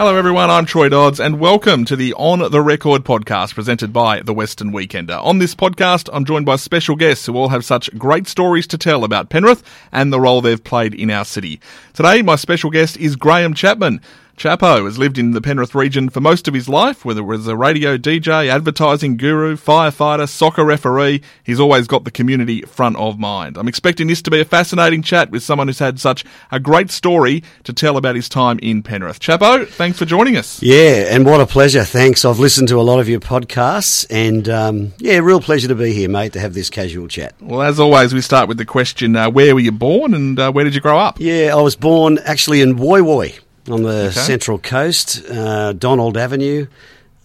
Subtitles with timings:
[0.00, 0.48] Hello, everyone.
[0.48, 4.72] I'm Troy Dodds, and welcome to the On the Record podcast presented by The Western
[4.72, 5.22] Weekender.
[5.22, 8.78] On this podcast, I'm joined by special guests who all have such great stories to
[8.78, 11.60] tell about Penrith and the role they've played in our city.
[11.92, 14.00] Today, my special guest is Graham Chapman.
[14.40, 17.46] Chapo has lived in the Penrith region for most of his life, whether it was
[17.46, 21.20] a radio DJ, advertising guru, firefighter, soccer referee.
[21.44, 23.58] He's always got the community front of mind.
[23.58, 26.90] I'm expecting this to be a fascinating chat with someone who's had such a great
[26.90, 29.20] story to tell about his time in Penrith.
[29.20, 30.62] Chapo, thanks for joining us.
[30.62, 31.84] Yeah, and what a pleasure.
[31.84, 32.24] Thanks.
[32.24, 35.92] I've listened to a lot of your podcasts, and um, yeah, real pleasure to be
[35.92, 37.34] here, mate, to have this casual chat.
[37.42, 40.50] Well, as always, we start with the question uh, where were you born and uh,
[40.50, 41.20] where did you grow up?
[41.20, 43.38] Yeah, I was born actually in Woy Woy
[43.72, 44.10] on the okay.
[44.10, 46.66] Central Coast, uh, Donald Avenue.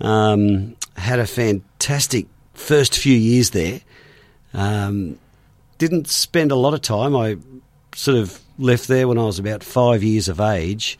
[0.02, 3.82] Um, had a fantastic first few years there.
[4.54, 5.20] Um,
[5.78, 7.16] didn't spend a lot of time.
[7.16, 7.38] I
[7.94, 10.98] sort of left there when I was about five years of age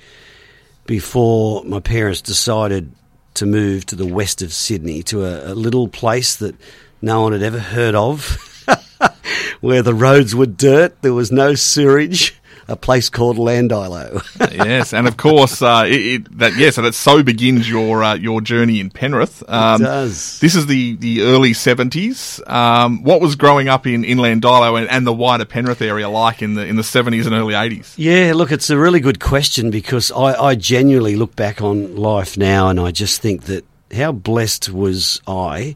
[0.86, 2.92] before my parents decided
[3.36, 6.56] to move to the west of Sydney to a, a little place that
[7.02, 8.38] no one had ever heard of,
[9.62, 14.24] where the roads were dirt, there was no sewage a place called Llandilo.
[14.54, 18.16] yes, and of course, uh, it, it, that yes, and that so begins your uh,
[18.16, 19.44] your journey in Penrith.
[19.48, 20.40] Um, it does.
[20.40, 22.42] This is the, the early seventies.
[22.48, 26.42] Um, what was growing up in, in Llandilo and, and, the wider Penrith area like
[26.42, 27.94] in the in the seventies and early eighties?
[27.98, 32.38] Yeah, look, it's a really good question because I, I genuinely look back on life
[32.38, 35.76] now and I just think that how blessed was I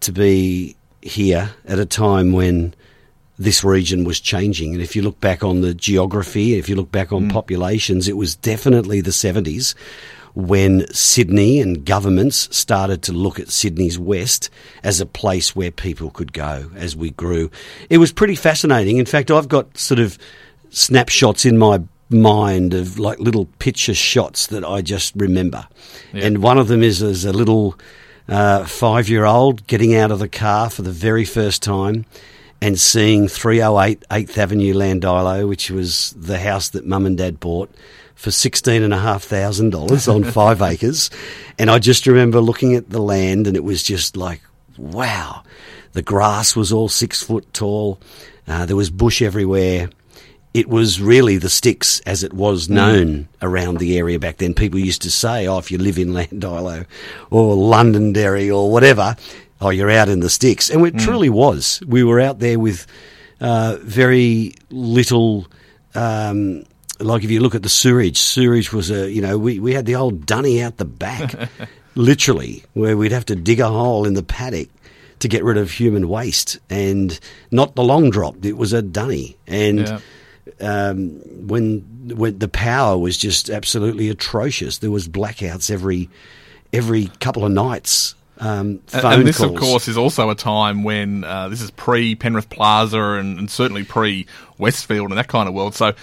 [0.00, 2.74] to be here at a time when
[3.38, 4.74] this region was changing.
[4.74, 7.32] And if you look back on the geography, if you look back on mm.
[7.32, 9.74] populations, it was definitely the 70s
[10.34, 14.50] when Sydney and governments started to look at Sydney's west
[14.84, 17.50] as a place where people could go as we grew.
[17.90, 18.98] It was pretty fascinating.
[18.98, 20.18] In fact, I've got sort of
[20.70, 25.66] snapshots in my mind of like little picture shots that I just remember.
[26.12, 26.26] Yeah.
[26.26, 27.78] And one of them is as a little
[28.28, 32.04] uh, five year old getting out of the car for the very first time
[32.60, 37.70] and seeing 308 8th Avenue Llandilo, which was the house that mum and dad bought
[38.14, 41.10] for $16,500 on five acres.
[41.58, 44.42] And I just remember looking at the land and it was just like,
[44.76, 45.44] wow.
[45.92, 48.00] The grass was all six foot tall.
[48.46, 49.90] Uh, there was bush everywhere.
[50.52, 52.72] It was really the sticks as it was mm.
[52.72, 54.54] known around the area back then.
[54.54, 56.86] People used to say, oh, if you live in Llandilo
[57.30, 59.16] or Londonderry or whatever,
[59.60, 60.70] oh, you're out in the sticks.
[60.70, 61.04] And it mm.
[61.04, 61.82] truly was.
[61.86, 62.86] We were out there with
[63.40, 65.46] uh, very little.
[65.94, 66.64] Um,
[67.00, 69.86] like if you look at the sewerage, sewerage was a you know we, we had
[69.86, 71.34] the old dunny out the back,
[71.94, 74.68] literally, where we'd have to dig a hole in the paddock
[75.20, 77.18] to get rid of human waste, and
[77.50, 78.44] not the long drop.
[78.44, 80.00] It was a dunny, and yeah.
[80.60, 81.80] um, when
[82.16, 86.10] when the power was just absolutely atrocious, there was blackouts every
[86.72, 89.50] every couple of nights um, and, and, this, calls.
[89.52, 93.50] of course, is also a time when uh, this is pre Penrith Plaza and, and
[93.50, 94.26] certainly pre
[94.58, 95.74] Westfield and that kind of world.
[95.74, 95.94] So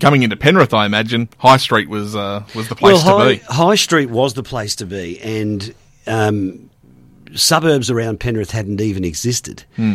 [0.00, 3.40] coming into Penrith, I imagine High Street was uh, was the place well, High, to
[3.40, 3.44] be.
[3.46, 5.74] High Street was the place to be, and
[6.06, 6.70] um,
[7.34, 9.64] suburbs around Penrith hadn't even existed.
[9.76, 9.94] Hmm.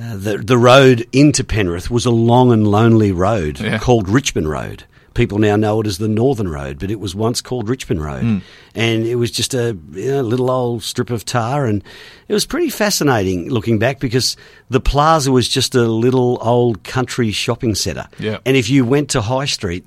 [0.00, 3.78] Uh, the the road into Penrith was a long and lonely road yeah.
[3.78, 4.84] called Richmond Road
[5.14, 8.22] people now know it as the Northern Road, but it was once called Richmond Road.
[8.22, 8.42] Mm.
[8.74, 11.66] And it was just a you know, little old strip of tar.
[11.66, 11.82] And
[12.28, 14.36] it was pretty fascinating looking back because
[14.70, 18.08] the plaza was just a little old country shopping centre.
[18.18, 18.38] Yeah.
[18.44, 19.86] And if you went to High Street,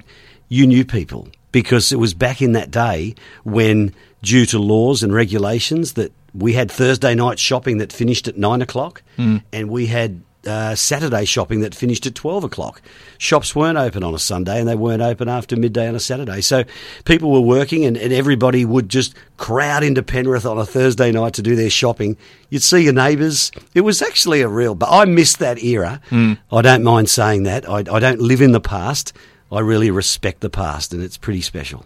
[0.49, 5.13] you knew people because it was back in that day when, due to laws and
[5.13, 9.41] regulations, that we had Thursday night shopping that finished at nine o'clock, mm.
[9.53, 12.81] and we had uh, Saturday shopping that finished at 12 o'clock.
[13.17, 16.41] Shops weren't open on a Sunday and they weren't open after midday on a Saturday.
[16.41, 16.63] So
[17.05, 21.33] people were working and, and, everybody would just crowd into Penrith on a Thursday night
[21.33, 22.17] to do their shopping.
[22.49, 23.51] You'd see your neighbours.
[23.73, 26.01] It was actually a real, but I missed that era.
[26.09, 26.37] Mm.
[26.51, 27.67] I don't mind saying that.
[27.69, 29.13] I, I don't live in the past.
[29.51, 31.85] I really respect the past and it's pretty special.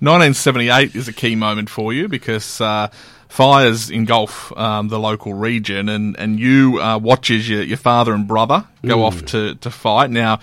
[0.00, 2.88] 1978 is a key moment for you because uh,
[3.30, 8.12] fires engulf um, the local region, and and you uh, watch as your, your father
[8.12, 9.04] and brother go mm.
[9.04, 10.10] off to, to fight.
[10.10, 10.40] Now,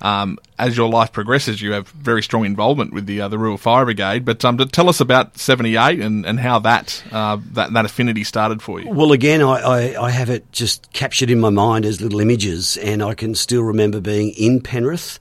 [0.00, 3.56] um, as your life progresses, you have very strong involvement with the uh, the Rural
[3.56, 4.24] Fire Brigade.
[4.24, 8.24] But um, to tell us about '78 and, and how that, uh, that that affinity
[8.24, 8.90] started for you.
[8.90, 12.76] Well, again, I, I, I, have it just captured in my mind as little images,
[12.76, 15.18] and I can still remember being in Penrith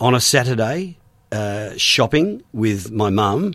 [0.00, 0.96] on a Saturday,
[1.30, 3.52] uh, shopping with my mum,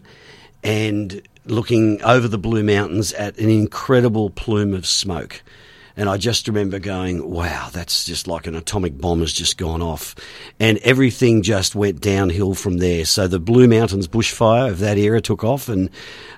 [0.64, 5.42] and looking over the Blue Mountains at an incredible plume of smoke.
[5.98, 9.82] And I just remember going, wow, that's just like an atomic bomb has just gone
[9.82, 10.16] off.
[10.60, 13.04] And everything just went downhill from there.
[13.06, 15.68] So the Blue Mountains bushfire of that era took off.
[15.68, 15.90] And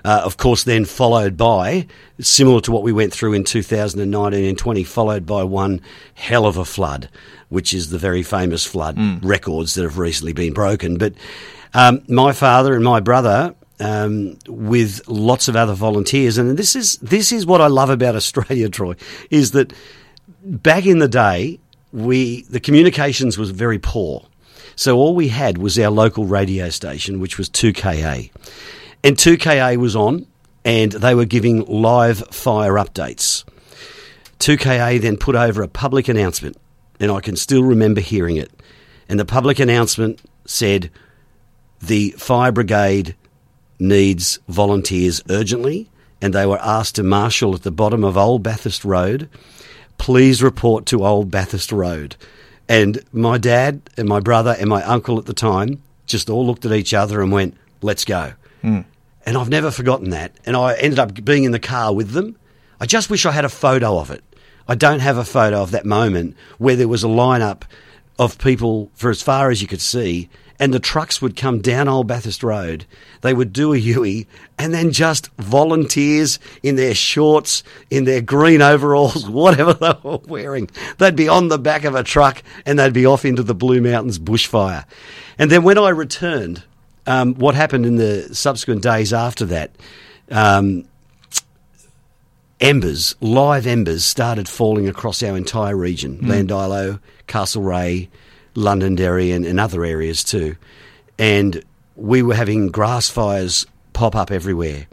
[0.04, 1.86] uh, of course, then followed by,
[2.18, 5.80] similar to what we went through in 2019 and 20, followed by one
[6.14, 7.08] hell of a flood,
[7.48, 10.98] which is the very famous flood records that have recently been broken.
[10.98, 11.14] But
[11.74, 16.38] um, my father and my brother um, with lots of other volunteers.
[16.38, 18.94] And this is this is what I love about Australia, Troy,
[19.30, 19.72] is that
[20.42, 21.58] back in the day,
[21.92, 24.26] we the communications was very poor.
[24.76, 28.30] So all we had was our local radio station, which was 2KA.
[29.04, 30.26] And 2KA was on,
[30.64, 33.44] and they were giving live fire updates.
[34.40, 36.56] 2KA then put over a public announcement,
[36.98, 38.50] and I can still remember hearing it.
[39.08, 40.90] And the public announcement said,
[41.80, 43.14] the fire brigade
[43.88, 45.88] needs volunteers urgently,
[46.20, 49.28] and they were asked to marshal at the bottom of Old Bathurst Road.
[49.98, 52.16] Please report to Old Bathurst Road.
[52.68, 56.64] And my dad and my brother and my uncle at the time just all looked
[56.64, 58.32] at each other and went, let's go.
[58.62, 58.80] Hmm.
[59.26, 60.32] And I've never forgotten that.
[60.44, 62.36] And I ended up being in the car with them.
[62.80, 64.24] I just wish I had a photo of it.
[64.66, 67.62] I don't have a photo of that moment where there was a lineup
[68.18, 70.28] of people for as far as you could see,
[70.58, 72.86] and the trucks would come down Old Bathurst Road.
[73.22, 74.26] They would do a Huey,
[74.58, 80.70] and then just volunteers in their shorts, in their green overalls, whatever they were wearing.
[80.98, 83.80] They'd be on the back of a truck and they'd be off into the Blue
[83.80, 84.84] Mountains bushfire.
[85.38, 86.62] And then when I returned,
[87.06, 89.72] um, what happened in the subsequent days after that?
[90.30, 90.84] Um,
[92.60, 98.08] embers, live embers, started falling across our entire region Llandilo, Castlereagh,
[98.54, 100.56] Londonderry, and, and other areas too.
[101.18, 101.62] And
[101.96, 104.86] we were having grass fires pop up everywhere.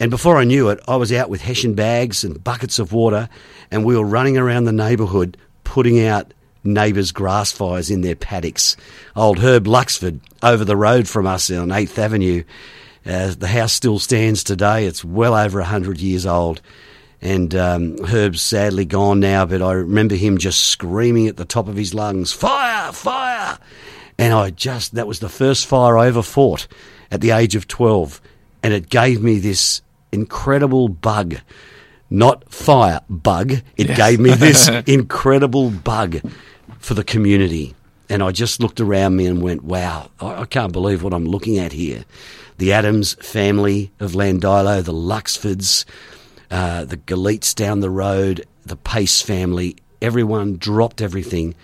[0.00, 3.28] And before I knew it, I was out with hessian bags and buckets of water,
[3.70, 6.34] and we were running around the neighbourhood putting out
[6.64, 8.76] neighbours' grass fires in their paddocks.
[9.16, 12.44] Old Herb Luxford over the road from us on 8th Avenue.
[13.04, 14.86] Uh, the house still stands today.
[14.86, 16.60] It's well over 100 years old.
[17.22, 21.68] And um, Herb's sadly gone now, but I remember him just screaming at the top
[21.68, 22.92] of his lungs, Fire!
[22.92, 23.58] Fire!
[24.18, 26.66] And I just, that was the first fire I ever fought
[27.12, 28.20] at the age of 12.
[28.64, 31.36] And it gave me this incredible bug.
[32.10, 33.52] Not fire bug.
[33.76, 33.96] It Yes.
[33.96, 36.20] gave me this incredible bug
[36.78, 37.74] for the community.
[38.08, 41.24] And I just looked around me and went, wow, I, I can't believe what I'm
[41.24, 42.04] looking at here.
[42.58, 45.84] The Adams family of Llandilo, the Luxfords,
[46.52, 51.54] uh, the Galeets down the road, the Pace family, everyone dropped everything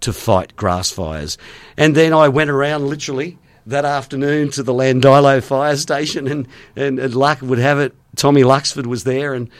[0.00, 1.36] to fight grass fires.
[1.76, 6.46] And then I went around literally that afternoon to the Llandilo fire station, and,
[6.76, 9.50] and, and luck would have it, Tommy Luxford was there, and,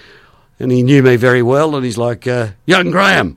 [0.60, 3.36] and he knew me very well, and he's like, uh, Young Graham,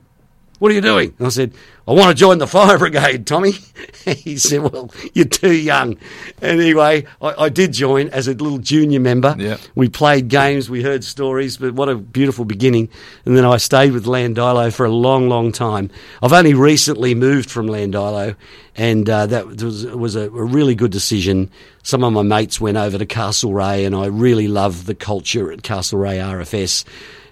[0.60, 1.14] what are you doing?
[1.18, 1.54] And I said,
[1.88, 3.52] I want to join the fire brigade, Tommy.
[4.04, 5.96] he said, Well, you're too young.
[6.42, 9.34] Anyway, I, I did join as a little junior member.
[9.38, 9.56] Yeah.
[9.74, 12.90] We played games, we heard stories, but what a beautiful beginning.
[13.24, 15.90] And then I stayed with Llandilo for a long, long time.
[16.22, 18.36] I've only recently moved from Llandilo,
[18.76, 21.50] and uh, that was, was a, a really good decision.
[21.82, 25.62] Some of my mates went over to Castlereagh, and I really love the culture at
[25.62, 26.84] Castlereagh RFS.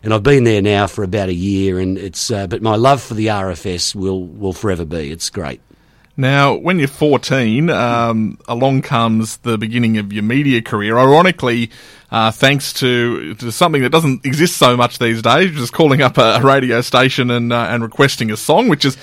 [0.02, 2.30] And I've been there now for about a year, and it's.
[2.30, 5.10] Uh, but my love for the RFS will will forever be.
[5.10, 5.60] It's great.
[6.20, 10.98] Now, when you're 14, um, along comes the beginning of your media career.
[10.98, 11.70] Ironically,
[12.10, 16.18] uh, thanks to, to something that doesn't exist so much these days, just calling up
[16.18, 18.96] a, radio station and uh, and requesting a song, which is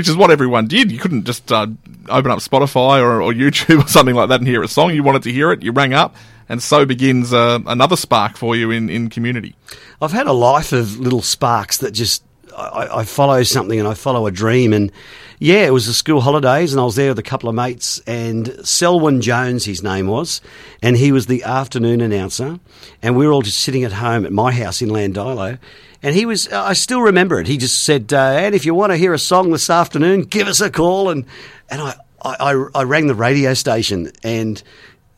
[0.00, 0.90] which is what everyone did.
[0.90, 1.66] You couldn't just uh,
[2.08, 4.94] open up Spotify or, or YouTube or something like that and hear a song.
[4.94, 6.16] You wanted to hear it, you rang up,
[6.48, 9.54] and so begins uh, another spark for you in, in community.
[10.00, 12.24] I've had a life of little sparks that just
[12.56, 14.72] I, I follow something and I follow a dream.
[14.72, 14.90] And
[15.38, 18.00] yeah, it was the school holidays, and I was there with a couple of mates.
[18.06, 20.40] And Selwyn Jones, his name was,
[20.82, 22.58] and he was the afternoon announcer.
[23.02, 25.58] And we were all just sitting at home at my house in Llandilo.
[26.02, 27.46] And he was, I still remember it.
[27.46, 30.48] He just said, uh, and if you want to hear a song this afternoon, give
[30.48, 31.10] us a call.
[31.10, 31.26] And,
[31.68, 34.62] and I, I, I- I rang the radio station and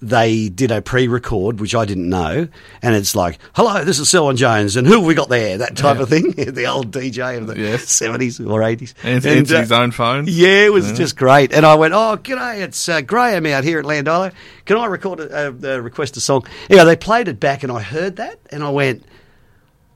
[0.04, 2.48] they did a pre-record, which I didn't know,
[2.82, 5.76] and it's like, "Hello, this is Selwyn Jones, and who have we got there?" That
[5.76, 6.32] type of thing.
[6.36, 7.84] the old DJ of the Yes.
[7.88, 10.24] seventies or eighties, And answered his own phone.
[10.26, 11.52] Yeah, it was just great.
[11.52, 14.32] And I went, "Oh, g'day, it's uh, Graham out here at Llandilo.
[14.64, 17.70] Can I record a, uh, uh, request a song?" Yeah, they played it back, and
[17.70, 19.04] I heard that, and I went,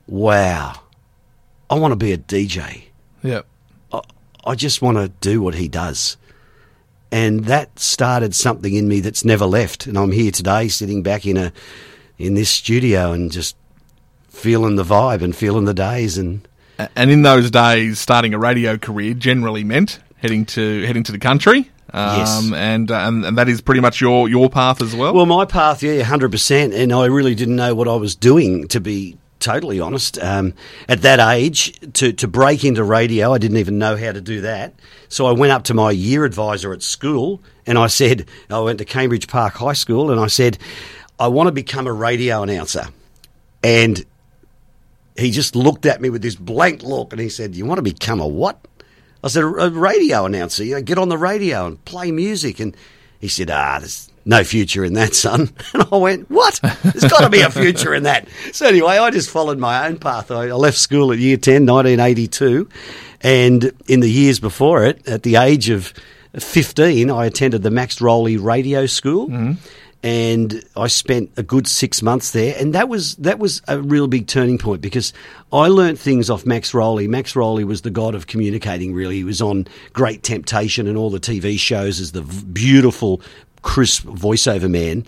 [0.07, 0.81] "Wow,
[1.69, 2.83] I want to be a DJ."
[3.23, 3.41] Yeah.
[3.91, 4.01] I,
[4.45, 6.17] I just want to do what he does.
[7.11, 9.87] And that started something in me that's never left.
[9.87, 11.53] And I'm here today sitting back in a
[12.17, 13.55] in this studio and just
[14.29, 16.47] feeling the vibe and feeling the days and
[16.95, 21.19] And in those days, starting a radio career generally meant heading to heading to the
[21.19, 21.69] country.
[21.93, 22.51] Um, Yes.
[22.53, 25.13] and, uh, and and that is pretty much your your path as well.
[25.13, 28.67] Well, my path, yeah, hundred percent, and I really didn't know what I was doing.
[28.67, 30.53] To be totally honest, um,
[30.89, 34.41] at that age, to to break into radio, I didn't even know how to do
[34.41, 34.73] that.
[35.09, 38.79] So I went up to my year advisor at school, and I said, I went
[38.79, 40.57] to Cambridge Park High School, and I said,
[41.19, 42.87] I want to become a radio announcer,
[43.63, 44.05] and
[45.15, 47.83] he just looked at me with this blank look, and he said, "You want to
[47.93, 48.59] become a what?"
[49.23, 50.63] I said, a radio announcer.
[50.63, 52.59] You know, get on the radio and play music.
[52.59, 52.75] And
[53.19, 55.49] he said, ah, there's no future in that, son.
[55.73, 56.59] And I went, what?
[56.83, 58.27] There's got to be a future in that.
[58.51, 60.31] So anyway, I just followed my own path.
[60.31, 62.69] I left school at year 10, 1982.
[63.21, 65.93] And in the years before it, at the age of
[66.39, 69.27] 15, I attended the Max Rowley Radio School.
[69.27, 69.53] Mm-hmm.
[70.03, 74.07] And I spent a good six months there, and that was that was a real
[74.07, 75.11] big turning point because
[75.51, 77.07] I learnt things off Max Rowley.
[77.07, 78.93] Max Rowley was the god of communicating.
[78.93, 83.21] Really, he was on Great Temptation and all the TV shows as the beautiful,
[83.61, 85.05] crisp voiceover man.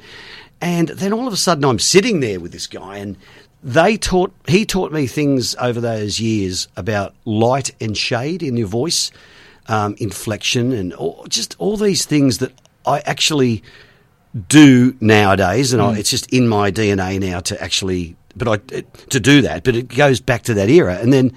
[0.61, 3.15] And then all of a sudden, I'm sitting there with this guy, and
[3.63, 8.67] they taught he taught me things over those years about light and shade in your
[8.67, 9.11] voice,
[9.67, 12.53] um, inflection, and all, just all these things that
[12.85, 13.63] I actually
[14.47, 18.93] do nowadays, and I, it's just in my DNA now to actually, but I it,
[19.09, 19.63] to do that.
[19.63, 21.33] But it goes back to that era, and then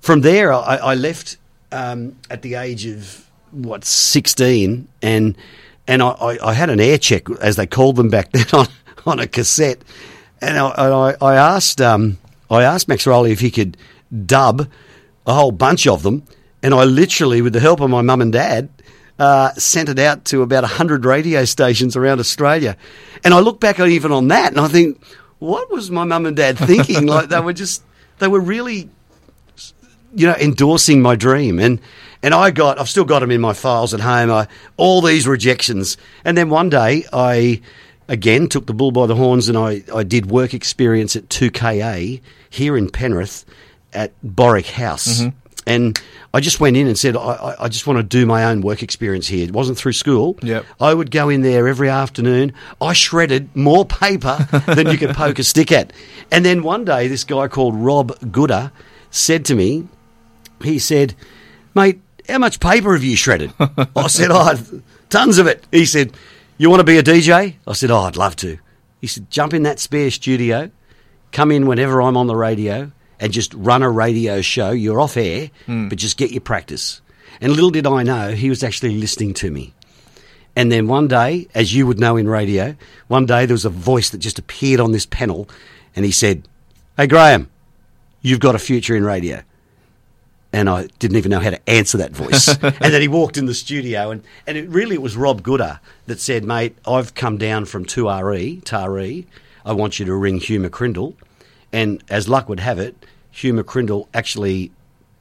[0.00, 1.36] from there, I, I left
[1.72, 5.36] um, at the age of what sixteen, and
[5.88, 8.68] and I, I, I had an air check as they called them back then on
[9.06, 9.82] on a cassette,
[10.40, 12.18] and I I, I asked um,
[12.50, 13.76] I asked Max Rowley if he could
[14.26, 14.68] dub
[15.26, 16.22] a whole bunch of them,
[16.62, 18.68] and I literally, with the help of my mum and dad,
[19.18, 22.76] uh, sent it out to about 100 radio stations around Australia.
[23.24, 25.02] And I look back on even on that and I think,
[25.38, 27.06] what was my mum and dad thinking?
[27.08, 27.82] like they were just,
[28.18, 28.88] they were really,
[30.14, 31.58] you know, endorsing my dream.
[31.58, 31.80] And,
[32.22, 35.26] and I got, I've still got them in my files at home, I, all these
[35.26, 35.96] rejections.
[36.24, 37.60] And then one day I,
[38.08, 42.20] again, took the bull by the horns and I, I did work experience at 2KA
[42.50, 43.44] here in Penrith
[43.92, 45.20] at Boric House.
[45.20, 45.36] Mm-hmm.
[45.66, 46.00] And
[46.32, 48.62] I just went in and said, I, I- I just want to do my own
[48.62, 49.44] work experience here.
[49.44, 50.38] It wasn't through school.
[50.42, 50.64] Yep.
[50.80, 52.54] I would go in there every afternoon.
[52.80, 55.92] I shredded more paper than you could poke a stick at.
[56.30, 58.72] And then one day, this guy called Rob Gooder
[59.10, 59.86] said to me,
[60.62, 61.14] he said,
[61.74, 63.52] Mate, how much paper have you shredded?
[63.96, 64.54] I said, Oh,
[65.08, 65.66] tons of it.
[65.72, 66.12] He said,
[66.56, 67.54] You want to be a DJ?
[67.66, 68.58] I said, Oh, I'd love to.
[69.00, 70.70] He said, Jump in that spare studio,
[71.32, 74.70] come in whenever I'm on the radio, and just run a radio show.
[74.70, 75.88] You're off air, hmm.
[75.88, 77.00] but just get your practice.
[77.40, 79.74] And little did I know, he was actually listening to me.
[80.56, 82.74] And then one day, as you would know in radio,
[83.06, 85.48] one day there was a voice that just appeared on this panel
[85.94, 86.48] and he said,
[86.96, 87.48] Hey, Graham,
[88.22, 89.42] you've got a future in radio.
[90.52, 92.48] And I didn't even know how to answer that voice.
[92.62, 95.80] and then he walked in the studio, and, and it really it was Rob Gooder
[96.06, 99.26] that said, Mate, I've come down from 2RE, Taree.
[99.64, 101.14] I want you to ring Hugh McCrindle.
[101.70, 102.96] And as luck would have it,
[103.30, 104.72] Hugh McCrindle actually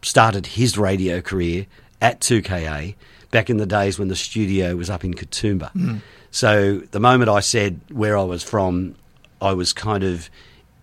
[0.01, 1.65] started his radio career
[2.01, 2.95] at 2KA
[3.31, 5.71] back in the days when the studio was up in Katoomba.
[5.71, 5.97] Hmm.
[6.31, 8.95] So the moment I said where I was from,
[9.41, 10.29] I was kind of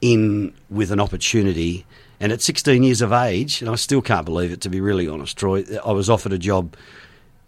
[0.00, 1.86] in with an opportunity.
[2.20, 5.08] And at 16 years of age, and I still can't believe it to be really
[5.08, 6.76] honest, Troy, I was offered a job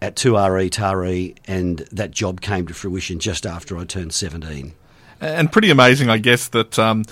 [0.01, 4.73] at 2RE Taree, and that job came to fruition just after I turned 17.
[5.21, 7.03] and pretty amazing, I guess, that um,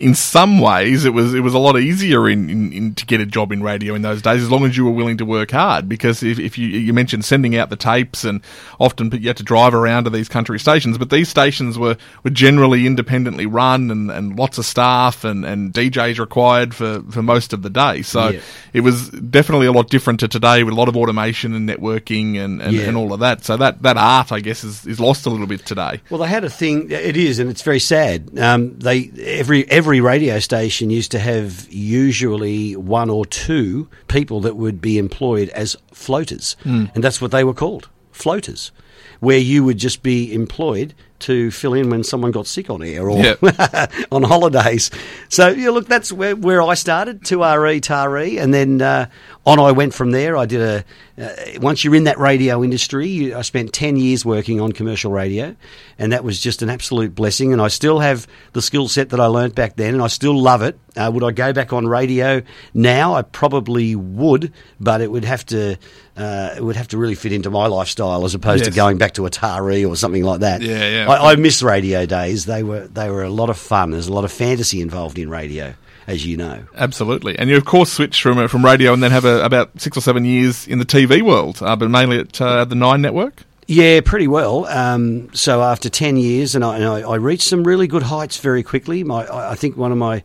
[0.00, 3.20] in some ways it was it was a lot easier in, in, in to get
[3.20, 5.52] a job in radio in those days as long as you were willing to work
[5.52, 5.88] hard.
[5.88, 8.40] Because if, if you you mentioned sending out the tapes and
[8.80, 12.30] often you had to drive around to these country stations, but these stations were, were
[12.30, 17.52] generally independently run and, and lots of staff and, and DJs required for, for most
[17.52, 18.02] of the day.
[18.02, 18.40] So Yeah.
[18.72, 22.36] it was definitely a lot different to today with a lot of automation and networking
[22.36, 22.82] and, and, Yeah.
[22.88, 23.44] and all of that.
[23.44, 26.00] So that, that art, I guess, is, is lost a little bit today.
[26.10, 26.90] Well, they had a thing.
[26.90, 28.36] It is, and it's very sad.
[28.38, 34.56] Um, they every every radio station used to have usually one or two people that
[34.56, 38.72] would be employed as floaters, and that's what they were called, floaters,
[39.20, 43.08] where you would just be employed to fill in when someone got sick on air
[43.08, 43.86] or Yeah.
[44.12, 44.90] on holidays.
[45.30, 49.06] So yeah, look, that's where, where I started, 2RE Taree, and then uh,
[49.46, 50.36] on I went from there.
[50.36, 50.84] I did a
[51.22, 51.28] uh,
[51.60, 55.54] once you're in that radio industry, you, I spent ten years working on commercial radio,
[55.98, 57.52] and that was just an absolute blessing.
[57.52, 60.36] And I still have the skill set that I learnt back then, and I still
[60.40, 60.78] love it.
[60.96, 63.14] Uh, would I go back on radio now?
[63.14, 65.76] I probably would, but it would have to
[66.16, 68.70] uh, it would have to really fit into my lifestyle as opposed Yes.
[68.72, 70.62] to going back to a Taree or something like that.
[70.62, 71.10] Yeah, yeah.
[71.10, 72.46] I, I miss radio days.
[72.46, 73.90] They were they were a lot of fun.
[73.90, 75.74] There's a lot of fantasy involved in radio,
[76.06, 76.64] as you know.
[76.76, 79.80] Absolutely, and you of course switch from uh, from radio and then have a, about
[79.80, 83.02] six or seven years in the TV world, uh, but mainly at uh, the Nine
[83.02, 83.42] Network.
[83.66, 84.66] Yeah, pretty well.
[84.66, 88.38] Um, so after ten years, and, I, and I, I, reached some really good heights
[88.38, 89.02] very quickly.
[89.04, 90.22] My, I think one of my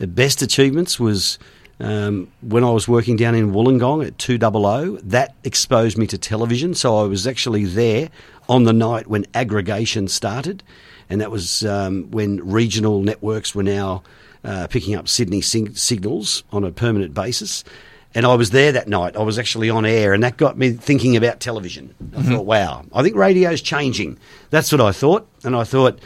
[0.00, 1.38] best achievements was
[1.78, 4.96] um, when I was working down in Wollongong at Two Double O.
[4.98, 8.10] That exposed me to television, so I was actually there
[8.48, 10.62] on the night when aggregation started,
[11.08, 14.02] and that was um, when regional networks were now
[14.44, 17.64] uh, picking up Sydney sing- signals on a permanent basis.
[18.12, 19.16] And I was there that night.
[19.16, 21.94] I was actually on air, and that got me thinking about television.
[22.00, 22.32] I mm-hmm.
[22.32, 24.18] thought, wow, I think radio's changing.
[24.50, 25.28] That's what I thought.
[25.44, 26.00] And I thought,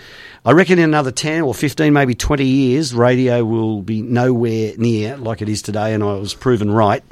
[0.44, 5.16] I reckon in another 10 or 15, maybe 20 years, radio will be nowhere near
[5.16, 5.94] like it is today.
[5.94, 7.02] And I was proven right.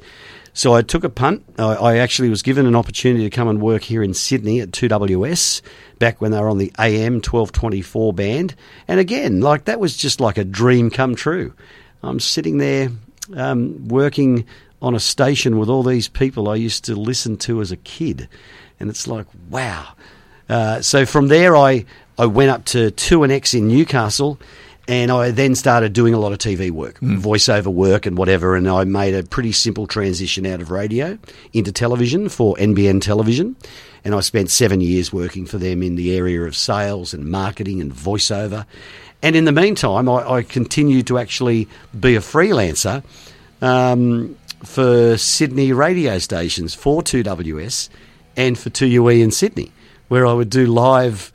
[0.54, 1.44] So I took a punt.
[1.58, 4.70] I, I actually was given an opportunity to come and work here in Sydney at
[4.70, 5.62] 2WS
[5.98, 8.54] back when they were on the AM 1224 band.
[8.86, 11.54] And again, like that was just like a dream come true.
[12.02, 12.90] I'm sitting there
[13.34, 14.44] um, working
[14.82, 18.28] on a station with all these people I used to listen to as a kid.
[18.80, 19.94] And it's like, wow.
[20.48, 21.86] Uh, so from there, I,
[22.18, 24.38] I went up to 2NX in Newcastle
[24.88, 27.18] and I then started doing a lot of TV work, mm.
[27.18, 28.56] voiceover work and whatever.
[28.56, 31.18] And I made a pretty simple transition out of radio
[31.52, 33.56] into television for NBN Television.
[34.04, 37.80] And I spent seven years working for them in the area of sales and marketing
[37.80, 38.66] and voiceover.
[39.22, 43.04] And in the meantime, I, I continued to actually be a freelancer.
[43.60, 47.88] Um, for Sydney radio stations for 2WS
[48.36, 49.72] and for 2UE in Sydney,
[50.08, 51.32] where I would do live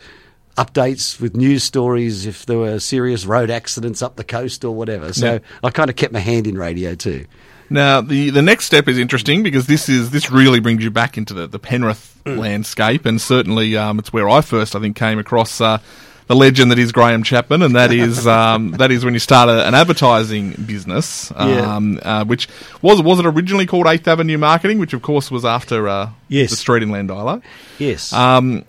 [0.57, 5.13] updates with news stories if there were serious road accidents up the coast or whatever.
[5.13, 5.39] So yeah.
[5.63, 7.25] I kind of kept my hand in radio too.
[7.69, 11.17] Now the the next step is interesting because this is this really brings you back
[11.17, 12.37] into the, the Penrith mm.
[12.37, 15.79] landscape, and certainly um, it's where I first I think came across uh,
[16.27, 19.49] the legend that is Graham Chapman, and that is um, that is when you start
[19.49, 22.19] a, an advertising business, um, yeah.
[22.19, 22.47] uh, which
[22.81, 26.49] was was it originally called Eighth Avenue Marketing, which of course was after uh, yes.
[26.49, 27.41] the street in Llandilo.
[27.79, 28.13] Yes.
[28.13, 28.63] Um,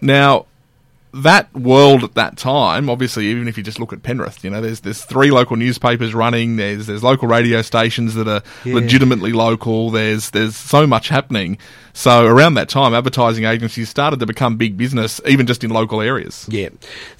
[0.00, 0.46] now
[1.14, 4.60] that world at that time, obviously, even if you just look at Penrith, you know,
[4.60, 6.56] there's there's three local newspapers running.
[6.56, 8.74] There's there's local radio stations that are yeah.
[8.74, 9.90] legitimately local.
[9.90, 11.58] There's there's so much happening.
[11.92, 16.00] So around that time, advertising agencies started to become big business, even just in local
[16.00, 16.46] areas.
[16.50, 16.70] Yeah,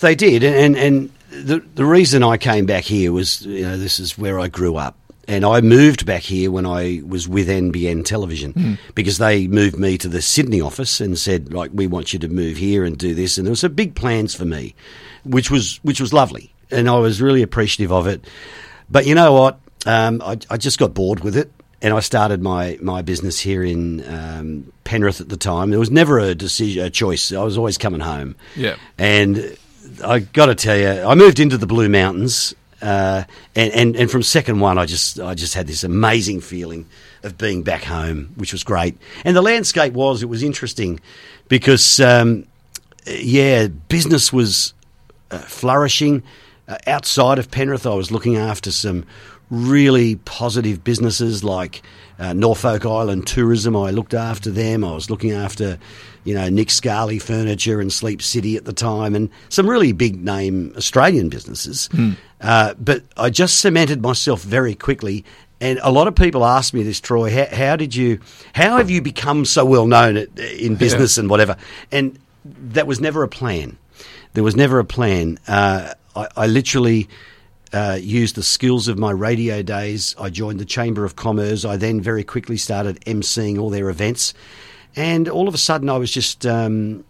[0.01, 4.01] they did, and and the the reason I came back here was, you know, this
[4.01, 4.97] is where I grew up
[5.29, 8.79] and I moved back here when I was with NBN Television mm.
[8.95, 12.29] because they moved me to the Sydney office and said, like, we want you to
[12.29, 13.39] move here and do this.
[13.39, 14.75] And there was some big plans for me,
[15.25, 18.25] which was which was lovely, and I was really appreciative of it.
[18.91, 19.61] But you know what?
[19.87, 23.63] Um, I, I, just got bored with it, and I started my my business here
[23.63, 25.71] in um, Penrith at the time.
[25.71, 27.33] There was never a decision, a choice.
[27.33, 28.37] I was always coming home.
[28.57, 29.57] Yeah, and
[30.03, 32.55] I got to tell you, I moved into the Blue Mountains
[32.85, 33.25] uh,
[33.57, 36.85] and, and, and from second one, I just I just had this amazing feeling
[37.23, 38.99] of being back home, which was great.
[39.25, 41.01] And the landscape was it was interesting
[41.49, 42.47] because um,
[43.07, 44.75] yeah, business was
[45.31, 46.23] uh, flourishing
[46.69, 47.87] uh, outside of Penrith.
[47.87, 49.07] I was looking after some
[49.49, 51.83] really positive businesses like
[52.19, 53.75] uh, Norfolk Island Tourism.
[53.77, 54.85] I looked after them.
[54.85, 55.79] I was looking after
[56.25, 60.25] you know, Nick Scali Furniture and Sleep City at the time, and some really big
[60.25, 61.89] name Australian businesses.
[61.93, 62.17] Mm.
[62.45, 65.25] Uh, but I just cemented myself very quickly.
[65.61, 67.31] And a lot of people ask me this, Troy.
[67.31, 68.21] How, how did you?
[68.55, 71.23] How have you become so well known at, in business yeah.
[71.23, 71.57] and whatever?
[71.91, 73.79] And that was never a plan.
[74.35, 75.39] There was never a plan.
[75.49, 77.09] Uh, I, I, literally
[77.73, 80.15] uh, used the skills of my radio days.
[80.19, 81.65] I joined the Chamber of Commerce.
[81.65, 84.35] I then very quickly started emceeing all their events.
[84.97, 87.05] And all of a sudden, I was just um,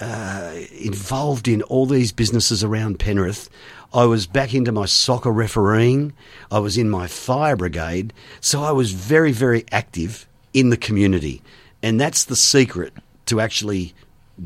[0.00, 3.48] uh, involved in all these businesses around Penrith.
[3.94, 6.14] I was back into my soccer refereeing.
[6.50, 8.12] I was in my fire brigade.
[8.40, 11.42] So I was very, very active in the community.
[11.80, 12.92] And that's the secret
[13.26, 13.94] to actually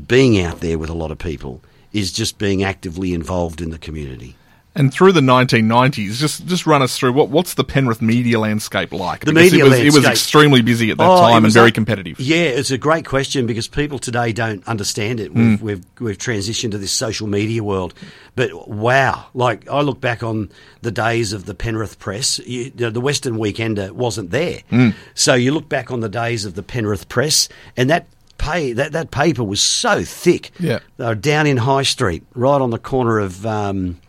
[0.07, 3.79] being out there with a lot of people is just being actively involved in the
[3.79, 4.35] community.
[4.75, 8.93] And through the 1990s, just just run us through what what's the Penrith media landscape
[8.93, 9.21] like?
[9.21, 9.93] The because media it was, landscape.
[9.93, 12.19] It was extremely busy at that oh, time and very competitive.
[12.19, 15.33] Yeah, it's a great question because people today don't understand it.
[15.33, 15.61] We've, mm.
[15.61, 17.95] we've, we've transitioned to this social media world,
[18.35, 19.25] but wow!
[19.33, 20.51] Like I look back on
[20.81, 24.59] the days of the Penrith Press, you, the Western Weekender wasn't there.
[24.71, 24.93] Mm.
[25.15, 28.05] So you look back on the days of the Penrith Press, and that
[28.37, 30.51] pay that, that paper was so thick.
[30.59, 33.43] Yeah, they were down in High Street, right on the corner of.
[33.47, 33.99] Um,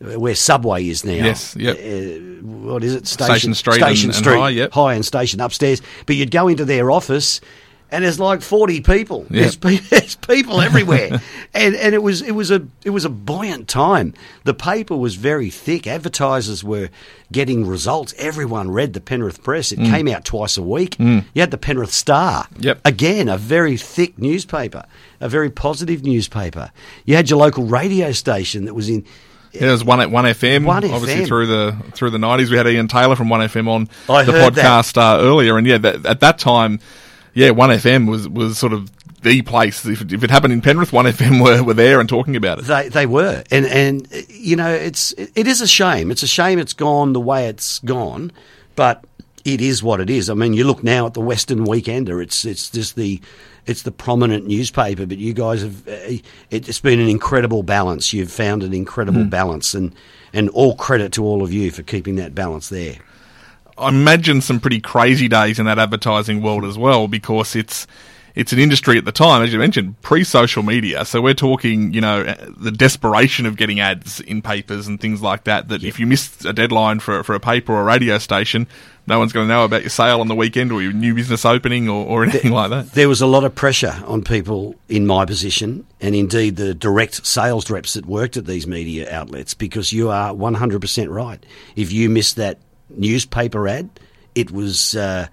[0.00, 1.12] where Subway is now.
[1.12, 1.76] Yes, yep.
[1.76, 3.06] Uh, what is it?
[3.06, 4.72] Station, Station Street, Station and, Street, and high, yep.
[4.72, 5.82] high and Station upstairs.
[6.06, 7.40] But you'd go into their office,
[7.90, 9.26] and there's like 40 people.
[9.30, 9.42] Yeah.
[9.42, 11.20] There's, pe- there's people everywhere,
[11.54, 14.14] and and it was it was a it was a buoyant time.
[14.44, 15.86] The paper was very thick.
[15.86, 16.90] Advertisers were
[17.32, 18.14] getting results.
[18.18, 19.72] Everyone read the Penrith Press.
[19.72, 20.98] It came out twice a week.
[20.98, 22.46] You had the Penrith Star.
[22.58, 22.80] Yep.
[22.84, 24.84] Again, a very thick newspaper,
[25.20, 26.70] a very positive newspaper.
[27.04, 29.04] You had your local radio station that was in.
[29.52, 30.64] It was one at one FM.
[30.64, 30.92] 1FM.
[30.92, 34.22] Obviously through the through the nineties, we had Ian Taylor from One FM on I
[34.24, 36.80] the podcast uh, earlier, and yeah, that, at that time,
[37.34, 38.90] yeah, One FM was was sort of
[39.22, 39.84] the place.
[39.84, 42.58] If it, if it happened in Penrith, One FM were, were there and talking about
[42.58, 42.66] it.
[42.66, 46.10] They they were, and and you know it's it is a shame.
[46.10, 48.32] It's a shame it's gone the way it's gone,
[48.76, 49.04] but
[49.44, 50.28] it is what it is.
[50.28, 52.22] I mean, you look now at the Western Weekender.
[52.22, 53.20] It's it's just the
[53.68, 56.16] it's the prominent newspaper, but you guys have uh,
[56.50, 58.12] it's been an incredible balance.
[58.12, 59.94] You've found an incredible balance, and
[60.32, 62.96] and all credit to all of you for keeping that balance there.
[63.76, 67.86] I imagine some pretty crazy days in that advertising world as well, because it's
[68.34, 71.04] it's an industry at the time, as you mentioned, pre-social media.
[71.04, 72.22] So we're talking, you know,
[72.56, 75.68] the desperation of getting ads in papers and things like that.
[75.68, 78.66] That if you missed a deadline for for a paper or a radio station,
[79.08, 81.44] no one's going to know about your sale on the weekend or your new business
[81.44, 82.92] opening or, or anything like that.
[82.92, 87.26] There was a lot of pressure on people in my position, and indeed the direct
[87.26, 91.44] sales reps that worked at these media outlets, because you are 100% right.
[91.74, 92.58] If you missed that
[92.90, 93.88] newspaper ad,
[94.34, 94.94] it was.
[94.94, 95.26] Uh,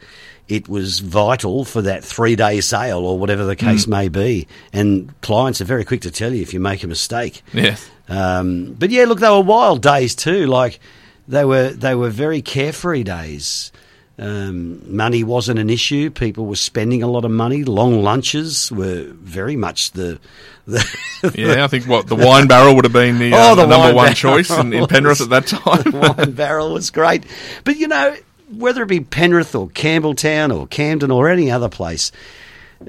[0.48, 4.48] it was vital for that three day sale or whatever the case may be.
[4.72, 7.42] And clients are very quick to tell you if you make a mistake.
[7.52, 7.90] Yes.
[8.08, 10.46] Um, but yeah, look, they were wild days too.
[10.46, 10.80] Like
[11.28, 13.72] they were, they were very carefree days.
[14.18, 16.10] Um, money wasn't an issue.
[16.10, 17.64] People were spending a lot of money.
[17.66, 20.20] Long lunches were very much the.
[20.66, 20.86] the
[21.36, 23.68] Yeah, I think what the wine barrel would have been the, uh, Oh, the the
[23.78, 25.82] number one choice in, in Penrith at that time.
[25.84, 27.26] the wine barrel was great.
[27.66, 28.16] But you know,
[28.56, 32.14] whether it be Penrith or Campbelltown or Camden or any other place,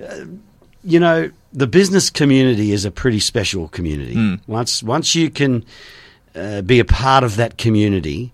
[0.01, 0.27] uh,
[0.85, 4.38] you know, the business community is a pretty special community.
[4.46, 5.64] Once once you can
[6.37, 8.33] uh, be a part of that community,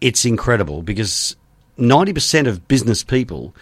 [0.00, 1.36] it's incredible because
[1.76, 3.54] ninety percent of business people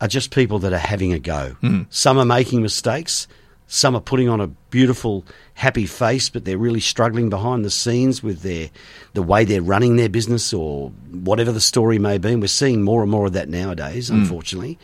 [0.00, 1.56] are just people that are having a go.
[1.90, 3.28] Some are making mistakes.
[3.66, 8.20] Some are putting on a beautiful, happy face, but they're really struggling behind the scenes
[8.20, 8.68] with their
[9.12, 12.32] the way they're running their business or whatever the story may be.
[12.32, 14.76] And we're seeing more and more of that nowadays, unfortunately.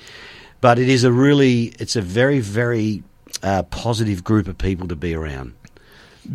[0.60, 3.02] But it is a really, it's a very, very
[3.42, 5.54] uh, positive group of people to be around.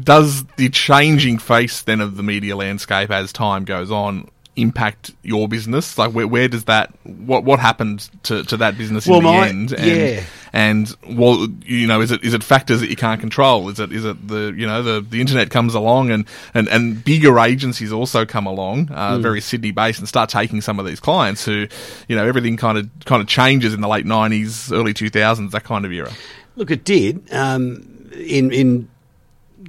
[0.04, 5.48] Does the changing face then of the media landscape as time goes on impact your
[5.48, 5.98] business?
[5.98, 9.32] Like, where, where does that what what happened to, to that business Well, in the
[9.32, 9.72] my- end?
[9.74, 10.24] And, yeah.
[10.54, 13.70] and well, you know, is it is it factors that you can't control?
[13.70, 17.04] Is it is it the you know the, the internet comes along and, and, and
[17.04, 19.22] bigger agencies also come along, uh, Hmm.
[19.22, 21.68] very Sydney based, and start taking some of these clients who,
[22.10, 25.54] you know, everything kind of kind of changes in the late nineties, early two thousands,
[25.54, 26.12] that kind of era.
[26.58, 27.34] Look, it did.
[27.34, 28.90] Um, in in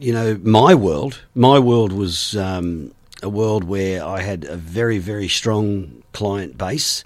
[0.02, 4.98] you know my world, my world was um, a world where I had a very
[4.98, 7.04] very strong client base.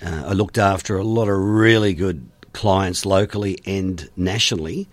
[0.00, 4.88] Uh, I looked after a lot of really good clients locally and nationally.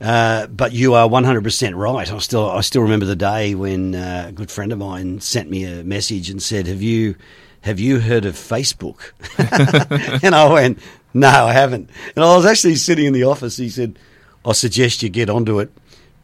[0.00, 2.12] Uh, but you are 100% right.
[2.12, 5.48] I still, I still remember the day when uh, a good friend of mine sent
[5.48, 7.14] me a message and said, "Have you,
[7.60, 9.12] have you heard of Facebook?"
[10.22, 10.80] and I went,
[11.14, 13.56] "No, I haven't." And I was actually sitting in the office.
[13.56, 13.98] He said,
[14.44, 15.70] "I suggest you get onto it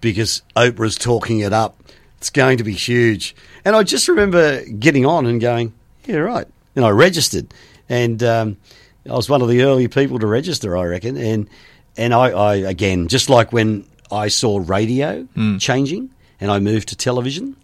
[0.00, 1.76] because Oprah's talking it up.
[2.18, 3.34] It's going to be huge."
[3.64, 5.72] And I just remember getting on and going,
[6.04, 7.52] "Yeah, right." And I registered,
[7.88, 8.56] and um,
[9.08, 11.16] I was one of the early people to register, I reckon.
[11.16, 11.48] And
[11.96, 15.26] and I, I again, just like when I saw radio
[15.58, 16.10] changing
[16.40, 17.56] and I moved to television,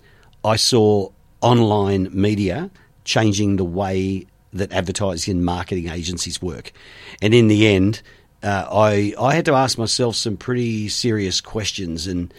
[0.44, 2.70] I saw online media
[3.04, 6.72] changing the way that advertising and marketing agencies work.
[7.20, 8.00] And in the end,
[8.42, 12.32] uh, I I had to ask myself some pretty serious questions, and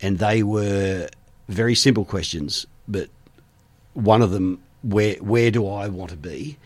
[0.00, 1.08] and they were
[1.48, 3.08] very simple questions, but
[3.94, 6.56] one of them where where do I want to be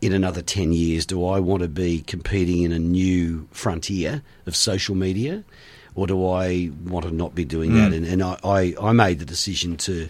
[0.00, 1.06] in another 10 years?
[1.06, 5.42] Do I want to be competing in a new frontier of social media
[5.94, 7.92] or do I want to not be doing that?
[7.92, 10.08] And, and I, I, I made the decision to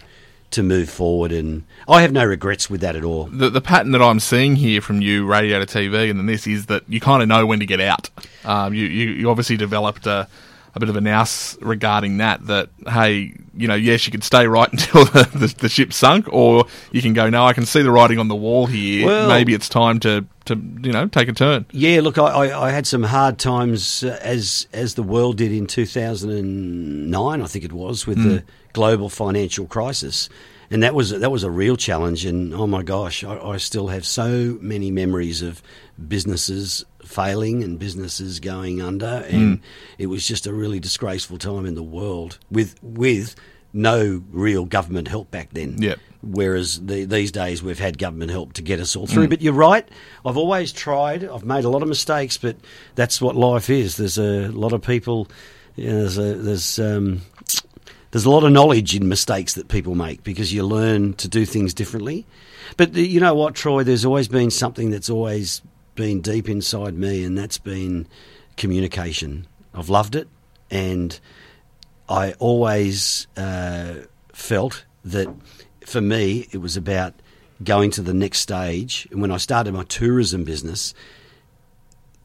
[0.49, 3.91] to move forward and I have no regrets with that at all the, the pattern
[3.91, 6.99] that I'm seeing here from you, radio to TV, and then this is that you
[6.99, 8.09] kind of know when to get out.
[8.45, 10.27] Um, you, you, you obviously developed a,
[10.73, 12.45] a bit of a nous regarding that.
[12.47, 16.27] That hey, you know, yes, you could stay right until the, the, the ship sunk,
[16.31, 17.29] or you can go.
[17.29, 19.05] No, I can see the writing on the wall here.
[19.05, 21.65] Well- Maybe it's time to to you know take a turn.
[21.71, 25.51] Yeah, look, I, I, I had some hard times uh, as as the world did
[25.51, 28.43] in 2009, I think it was, with the
[28.77, 30.29] global financial crisis,
[30.69, 32.25] and that was that was a real challenge.
[32.25, 35.63] And oh my gosh, I, I still have so many memories of
[36.07, 39.61] businesses failing and businesses going under, and
[39.97, 43.35] it was just a really disgraceful time in the world with with
[43.73, 45.81] no real government help back then.
[45.81, 45.99] Yep.
[46.21, 49.27] Whereas the, these days we've had government help to get us all through.
[49.29, 49.87] But you're right.
[50.23, 51.23] I've always tried.
[51.23, 52.57] I've made a lot of mistakes, but
[52.95, 53.97] that's what life is.
[53.97, 55.27] There's a lot of people.
[55.75, 57.21] You know, there's a, there's um,
[58.11, 61.45] there's a lot of knowledge in mistakes that people make because you learn to do
[61.45, 62.25] things differently.
[62.77, 63.83] But you know what, Troy?
[63.83, 65.61] There's always been something that's always
[65.95, 68.07] been deep inside me, and that's been
[68.55, 69.47] communication.
[69.73, 70.27] I've loved it,
[70.71, 71.19] and
[72.09, 73.95] I always uh,
[74.31, 75.27] felt that
[75.85, 77.13] for me it was about
[77.63, 79.07] going to the next stage.
[79.11, 80.93] And when I started my tourism business,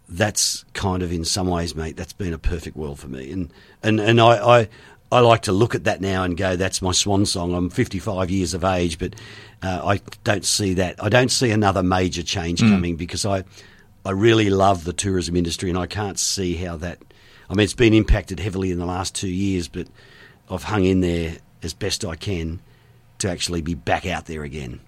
[0.09, 3.31] that's kind of in some ways, mate, that's been a perfect world for me.
[3.33, 4.69] And and and I, I
[5.13, 7.55] I like to look at that now and go, that's my swan song.
[7.55, 9.15] I'm 55 years of age, but
[9.63, 11.03] uh, I don't see that.
[11.03, 13.45] I don't see another major change coming because I
[14.05, 16.99] I really love the tourism industry, and I can't see how that.
[17.49, 19.87] I mean, it's been impacted heavily in the last two years, but
[20.51, 22.61] I've hung in there as best I can
[23.19, 24.81] to actually be back out there again.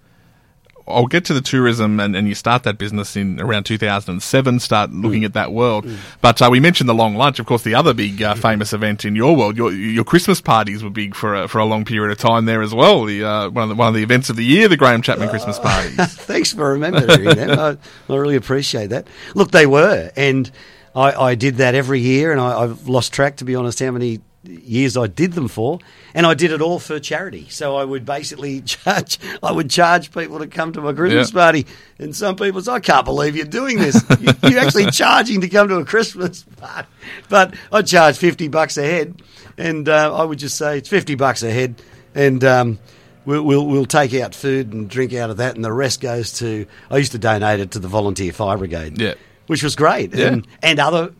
[0.87, 4.93] I'll get to the tourism and, and you start that business in around 2007, start
[4.93, 5.87] looking at that world.
[6.21, 9.05] But uh, we mentioned the long lunch, of course, the other big uh, famous event
[9.05, 9.57] in your world.
[9.57, 12.61] Your, your Christmas parties were big for a, for a long period of time there
[12.61, 13.05] as well.
[13.05, 15.31] The, uh, one, of the, one of the events of the year, the Graham Chapman
[15.31, 15.97] Christmas parties.
[15.97, 17.59] Thanks for remembering them.
[17.59, 17.79] I,
[18.13, 19.07] I really appreciate that.
[19.35, 20.51] Look, they were, and
[20.95, 23.91] I, I did that every year, and I, I've lost track, to be honest, how
[23.91, 25.79] many years I did them for,
[26.15, 27.47] and I did it all for charity.
[27.51, 31.35] So I would basically charge, I would charge people to come to my Christmas Yeah.
[31.41, 31.67] party,
[31.99, 34.03] and some people say, "I can't believe you're doing this.
[34.21, 36.89] You- you're actually charging to come to a Christmas party."
[37.29, 39.23] But I charge fifty bucks a head,
[39.59, 41.81] and uh, I would just say it's fifty bucks a head,
[42.15, 42.43] and.
[42.45, 42.79] Um,
[43.27, 46.35] We'll, we'll, we'll take out food and drink out of that, and the rest goes
[46.41, 46.67] to.
[46.91, 49.15] I used to donate it to the Volunteer Fire Brigade, Yeah.
[49.47, 50.27] which was great, Yeah.
[50.27, 51.15] and, and other,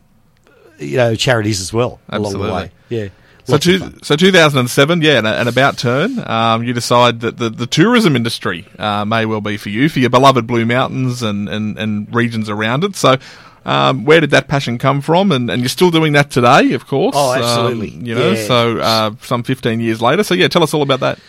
[0.79, 2.47] you know, charities as well along Absolutely.
[2.47, 2.71] the way.
[2.89, 3.07] Yeah.
[3.47, 7.67] So, two, so 2007, yeah, and, and about turn, um, you decide that the, the
[7.67, 11.77] tourism industry uh, may well be for you, for your beloved Blue Mountains and, and,
[11.77, 12.95] and regions around it.
[12.95, 13.17] So,
[13.63, 15.31] um, where did that passion come from?
[15.31, 17.15] And, and you're still doing that today, of course.
[17.15, 17.89] Oh, um, absolutely.
[17.91, 18.47] you know, Yeah.
[18.47, 20.23] so uh, some 15 years later.
[20.23, 21.19] So, yeah, tell us all about that.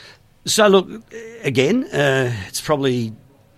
[0.46, 0.88] So look,
[1.42, 3.12] again, uh, it's probably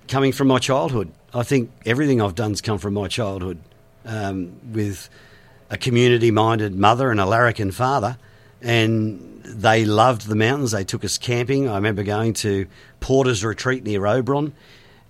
[0.08, 1.12] coming from my childhood.
[1.32, 3.58] I think everything I've done's come from my childhood,
[4.04, 5.08] um, with
[5.70, 8.18] a community-minded mother and a larrikin father,
[8.62, 10.72] and they loved the mountains.
[10.72, 11.68] They took us camping.
[11.68, 12.66] I remember going to
[13.00, 14.52] Porter's Retreat near Oberon,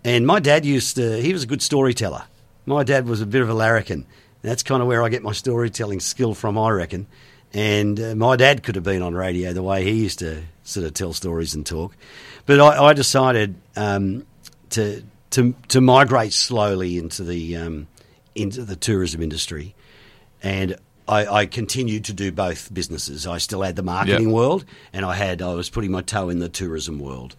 [0.05, 1.21] and my dad used to.
[1.21, 2.25] He was a good storyteller.
[2.67, 4.07] My dad was a bit of a larrikin.
[4.43, 7.07] That's kind of where I get my storytelling skill from, I reckon.
[7.53, 10.87] And uh, my dad could have been on radio the way he used to sort
[10.87, 11.97] of tell stories and talk.
[12.47, 14.27] But I, I decided um,
[14.71, 17.89] to to to migrate slowly into the um,
[18.35, 19.75] into the tourism industry,
[20.43, 23.27] and I, I continued to do both businesses.
[23.27, 24.35] I still had the marketing Yep.
[24.35, 27.35] world, and I had I was putting my toe in the tourism world.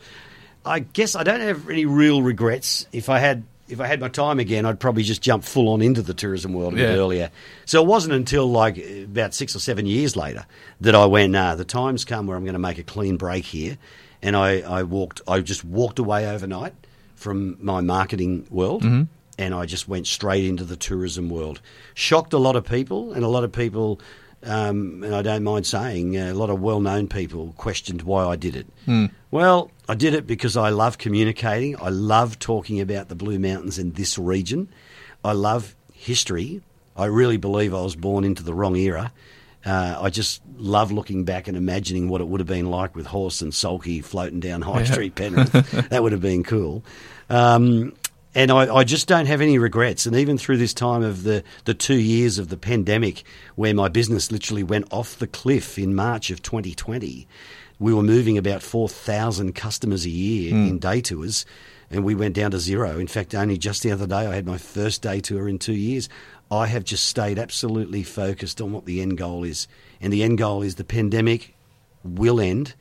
[0.66, 2.86] I guess I don't have any real regrets.
[2.92, 5.82] If I had if I had my time again, I'd probably just jump full on
[5.84, 7.30] into the tourism world a bit earlier.
[7.66, 10.48] So it wasn't until like about six or seven years later
[10.82, 13.46] that I went, nah, the time's come where I'm going to make a clean break
[13.46, 13.78] here.
[14.24, 16.74] And I, I walked, I just walked away overnight
[17.16, 18.82] from my marketing world.
[18.82, 19.04] Mm-hmm.
[19.40, 21.62] And I just went straight into the tourism world.
[21.94, 24.02] Shocked a lot of people, and a lot of people,
[24.44, 28.26] um, and I don't mind saying, uh, a lot of well known people questioned why
[28.26, 28.68] I did it.
[29.32, 31.80] Well, I did it because I love communicating.
[31.82, 34.68] I love talking about the Blue Mountains in this region.
[35.24, 36.62] I love history.
[36.98, 39.14] I really believe I was born into the wrong era.
[39.66, 43.06] Uh, I just love looking back and imagining what it would have been like with
[43.08, 45.52] Horse and Sulky floating down High Street, Penrith.
[45.90, 46.84] that would have been cool.
[47.30, 47.94] Um,
[48.40, 50.06] and I, I just don't have any regrets.
[50.06, 53.24] And even through this time of the, the two years of the pandemic,
[53.56, 57.28] where my business literally went off the cliff in March of 2020,
[57.80, 60.68] we were moving about 4,000 customers a year hmm.
[60.68, 61.46] in day tours,
[61.92, 62.98] and we went down to zero.
[62.98, 65.74] In fact, only just the other day, I had my first day tour in two
[65.74, 66.08] years.
[66.50, 69.68] I have just stayed absolutely focused on what the end goal is.
[70.00, 71.56] And the end goal is the pandemic
[72.06, 72.74] will end,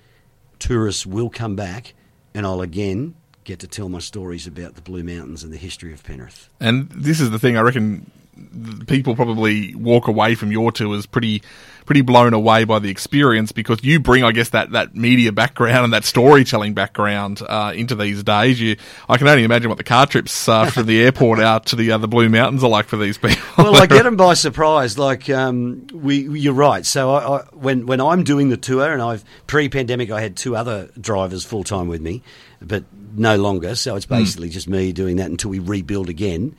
[0.61, 1.94] tourists will come back,
[2.33, 3.16] and I'll again
[3.49, 6.51] get to tell my stories about the Blue Mountains and the history of Penrith.
[6.61, 8.11] And this is the thing, I reckon
[8.87, 11.43] people probably walk away from your tours pretty
[11.87, 15.85] pretty blown away by the experience because you bring, I guess, that, that media background
[15.85, 18.61] and that storytelling background uh, into these days.
[18.61, 18.77] You,
[19.09, 21.93] I can only imagine what the car trips uh, from the airport out to the
[21.93, 23.43] uh, the Blue Mountains are like for these people.
[23.57, 24.99] well, I get them by surprise.
[24.99, 26.85] Like um, we, you're right.
[26.85, 30.55] So I, I, when when I'm doing the tour, and I've pre-pandemic, I had two
[30.55, 32.23] other drivers full time with me,
[32.61, 33.75] but no longer.
[33.75, 36.55] So it's basically just me doing that until we rebuild again.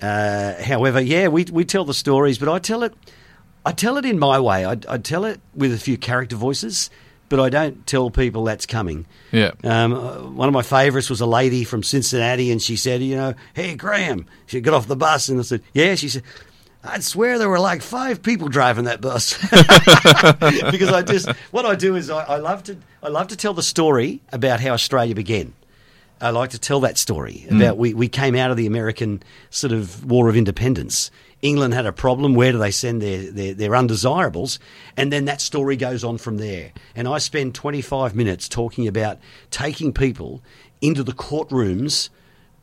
[0.00, 2.94] Uh, however, yeah, we we tell the stories, but I tell it,
[3.66, 4.64] I tell it in my way.
[4.64, 6.90] I, I tell it with a few character voices,
[7.28, 9.06] but I don't tell people that's coming.
[9.32, 9.52] Yeah.
[9.64, 13.16] Um, uh, one of my favourites was a lady from Cincinnati, and she said, you
[13.16, 15.94] know, hey Graham, she got off the bus, and I said, yeah.
[15.94, 16.22] She said.
[16.84, 19.36] I'd swear there were like five people driving that bus
[20.70, 23.52] because I just what I do is I, I love to I love to tell
[23.52, 25.54] the story about how Australia began.
[26.20, 27.78] I like to tell that story about mm.
[27.78, 31.10] we, we came out of the American sort of War of Independence.
[31.42, 32.34] England had a problem.
[32.34, 34.58] Where do they send their, their, their undesirables?
[34.96, 36.72] And then that story goes on from there.
[36.96, 39.18] And I spend 25 minutes talking about
[39.50, 40.42] taking people
[40.80, 42.08] into the courtrooms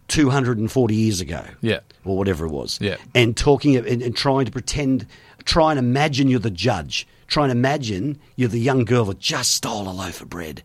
[0.10, 1.44] 240 years ago.
[1.62, 1.80] Yeah.
[2.04, 2.80] Or whatever it was.
[2.82, 2.98] Yeah.
[3.14, 5.08] And talking and, and trying to pretend,
[5.46, 7.08] try and imagine you're the judge.
[7.28, 10.64] Try and imagine you're the young girl that just stole a loaf of bread.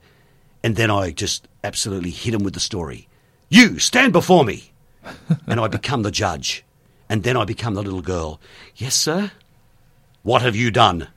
[0.62, 3.08] And then I just absolutely hit him with the story.
[3.48, 4.72] You stand before me.
[5.46, 6.64] and I become the judge.
[7.08, 8.40] And then I become the little girl.
[8.76, 9.32] Yes, sir?
[10.22, 11.08] What have you done?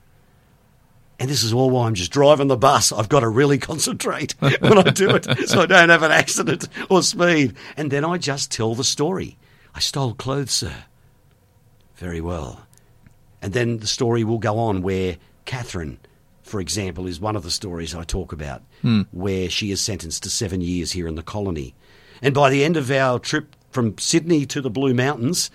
[1.20, 2.90] And this is all while I'm just driving the bus.
[2.90, 6.68] I've got to really concentrate when I do it so I don't have an accident
[6.90, 7.54] or speed.
[7.76, 9.36] And then I just tell the story.
[9.74, 10.84] I stole clothes, sir.
[11.96, 12.66] Very well.
[13.40, 15.98] And then the story will go on where Catherine,
[16.44, 18.62] for example, is one of the stories I talk about,
[19.10, 21.74] where she is sentenced to seven years here in the colony.
[22.22, 25.50] And by the end of our trip from Sydney to the Blue Mountains,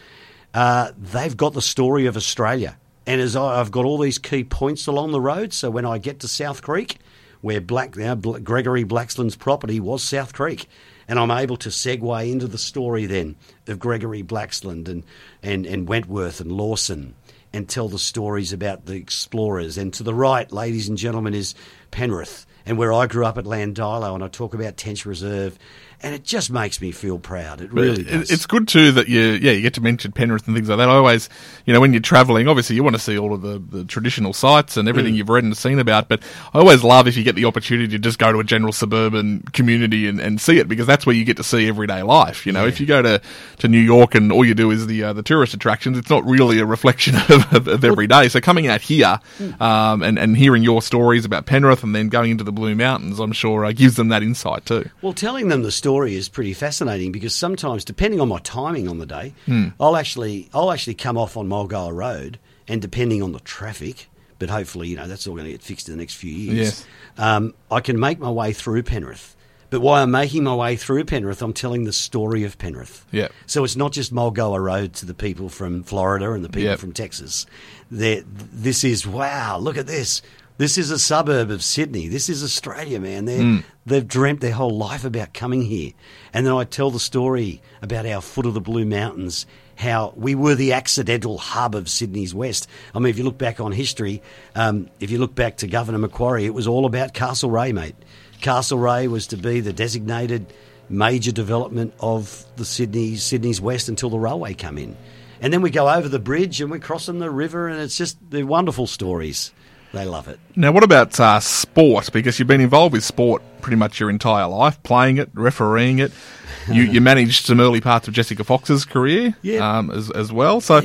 [0.54, 2.78] uh, they've got the story of Australia.
[3.06, 6.00] And as I, I've got all these key points along the road, so when I
[6.00, 6.98] get to South Creek,
[7.42, 10.68] where Black now Gregory Blaxland's property was South Creek,
[11.08, 13.36] and I'm able to segue into the story then
[13.68, 15.04] of Gregory Blaxland and,
[15.42, 17.16] and, and Wentworth and Lawson
[17.54, 19.78] and tell the stories about the explorers.
[19.78, 21.56] And to the right, ladies and gentlemen, is
[21.92, 25.58] Penrith and where I grew up at Llandilo, and I talk about Tench Reserve,
[26.02, 27.62] and it just makes me feel proud.
[27.62, 28.32] It really It- does.
[28.32, 30.90] It's good too that you, yeah, you get to mention Penrith and things like that.
[30.90, 31.30] I always,
[31.66, 34.34] you know, when you're travelling, obviously you want to see all of the, the traditional
[34.34, 34.90] sites and Mm.
[34.90, 36.08] everything you've read and seen about.
[36.10, 36.22] But
[36.54, 39.44] I always love if you get the opportunity to just go to a general suburban
[39.54, 42.46] community and, and see it because that's where you get to see everyday life.
[42.46, 43.22] You know, if you go to,
[43.60, 46.26] to New York and all you do is the uh, the tourist attractions, it's not
[46.26, 48.30] really a reflection of, of, of every day.
[48.30, 49.60] So coming out here Mm.
[49.62, 53.20] um, and and hearing your stories about Penrith and then going into the Blue Mountains,
[53.20, 54.90] I'm sure uh, gives them that insight too.
[55.02, 58.98] Well, telling them the story is pretty fascinating because sometimes, depending on my timing on
[59.00, 59.70] the day, Hmm.
[59.80, 64.50] I'll actually I'll actually come off on Mulgoa Road, and depending on the traffic, but
[64.50, 66.58] hopefully you know that's all going to get fixed in the next few years.
[66.58, 66.86] Yes.
[67.18, 69.36] Um, I can make my way through Penrith.
[69.72, 73.06] But while I'm making my way through Penrith, I'm telling the story of Penrith.
[73.12, 73.28] Yeah.
[73.46, 76.80] So it's not just Mulgoa Road to the people from Florida and the people Yep.
[76.80, 77.46] from Texas.
[77.92, 79.60] They're- This is wow!
[79.60, 80.24] Look at this.
[80.60, 82.10] This is a suburb of Sydney.
[82.10, 83.24] This is Australia, man.
[83.24, 85.94] They they've dreamt their whole life about coming here,
[86.34, 89.46] and then I tell the story about our foot of the Blue Mountains.
[89.78, 92.68] How we were the accidental hub of Sydney's West.
[92.94, 94.22] I mean, if you look back on history,
[94.54, 97.96] um, if you look back to Governor Macquarie, it was all about Castlereagh, mate.
[98.42, 100.54] Castlereagh was to be the designated
[100.90, 104.98] major development of the Sydney Sydney's West until the railway come in.
[105.40, 108.18] And then we go over the bridge and we're crossing the river and it's just
[108.30, 109.54] they're wonderful stories.
[109.94, 110.40] They love it.
[110.56, 112.12] Now, what about uh, sport?
[112.14, 116.12] Because you've been involved with sport pretty much your entire life, playing it, refereeing it.
[116.68, 119.78] You, you managed some early parts of Jessica Fox's career Yeah.
[119.80, 120.62] um, as, as well.
[120.62, 120.78] So,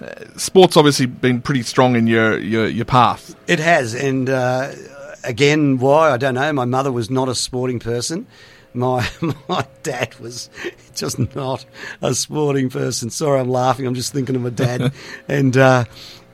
[0.00, 3.36] uh, sport's obviously been pretty strong in your, your, your path.
[3.46, 4.72] It has, and uh,
[5.22, 6.52] again, why I don't know.
[6.52, 8.26] My mother was not a sporting person.
[8.74, 9.08] My
[9.48, 10.50] my dad was
[10.96, 11.64] just not
[12.02, 13.10] a sporting person.
[13.10, 13.86] Sorry, I'm laughing.
[13.86, 14.92] I'm just thinking of my dad,
[15.28, 15.84] and uh,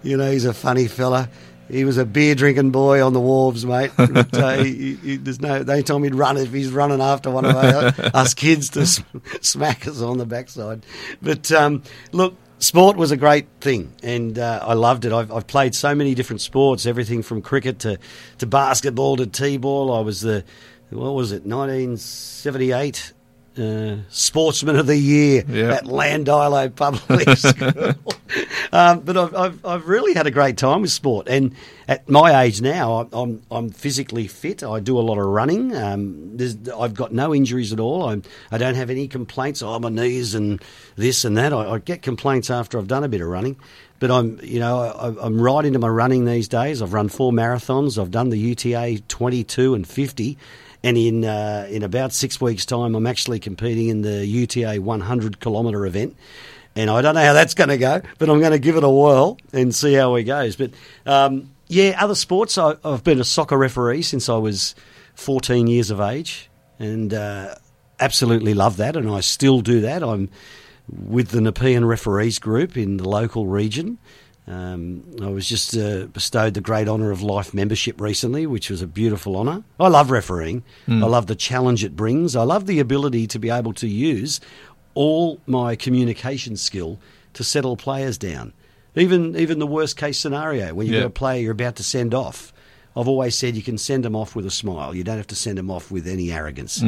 [0.03, 1.29] you know he's a funny fella.
[1.69, 3.91] He was a beer drinking boy on the wharves, mate.
[3.97, 5.63] But, uh, he, he, there's no.
[5.63, 8.87] They told me to run if he's running after one of our, us kids to
[8.87, 10.85] sm- smack us on the backside.
[11.23, 15.13] But um, look, sport was a great thing, and uh, I loved it.
[15.13, 17.99] I've, I've played so many different sports, everything from cricket to,
[18.39, 19.93] to basketball to t-ball.
[19.93, 20.45] I was the
[20.91, 23.13] what was it, 1978
[23.59, 25.75] uh, Sportsman of the Year Yeah.
[25.75, 27.95] at Llandilo Public School.
[28.73, 31.55] um, but I've, I've, I've really had a great time with sport, and
[31.87, 34.63] at my age now, I'm I'm, I'm physically fit.
[34.65, 35.75] I do a lot of running.
[35.77, 38.09] Um, there's, I've got no injuries at all.
[38.09, 39.63] I'm, I don't have any complaints.
[39.63, 40.61] Oh, my knees and
[40.97, 41.53] this and that.
[41.53, 43.57] I, I get complaints after I've done a bit of running.
[44.01, 46.83] But I'm, you know, I, I'm right into my running these days.
[46.83, 48.01] I've run four marathons.
[48.01, 50.37] I've done the UTA 22 and 50,
[50.85, 55.41] and in uh, in about six weeks' time, I'm actually competing in the UTA 100
[55.41, 56.15] kilometre event.
[56.77, 58.85] And I don't know how that's going to go, but I'm going to give it
[58.85, 60.57] a whirl and see how it goes.
[60.57, 60.73] But
[61.07, 62.59] um, yeah, other sports.
[62.59, 64.75] I, I've been a soccer referee since I was
[65.15, 67.55] 14 years of age, and uh,
[67.99, 70.03] absolutely love that, and I still do that.
[70.03, 70.29] I'm
[70.89, 73.97] with the Nepean Referees Group in the local region.
[74.47, 78.83] Um, I was just uh, bestowed the great honour of life membership recently, which was
[78.83, 79.65] a beautiful honour.
[79.81, 80.63] I love refereeing.
[80.87, 82.37] I love the challenge it brings.
[82.37, 84.41] I love the ability to be able to use
[84.95, 86.99] all my communication skill
[87.33, 88.53] to settle players down.
[88.97, 91.01] Even even the worst case scenario when you've Yeah.
[91.01, 92.53] got a player you're about to send off.
[92.97, 94.95] I've always said you can send them off with a smile.
[94.95, 96.81] You don't have to send them off with any arrogance.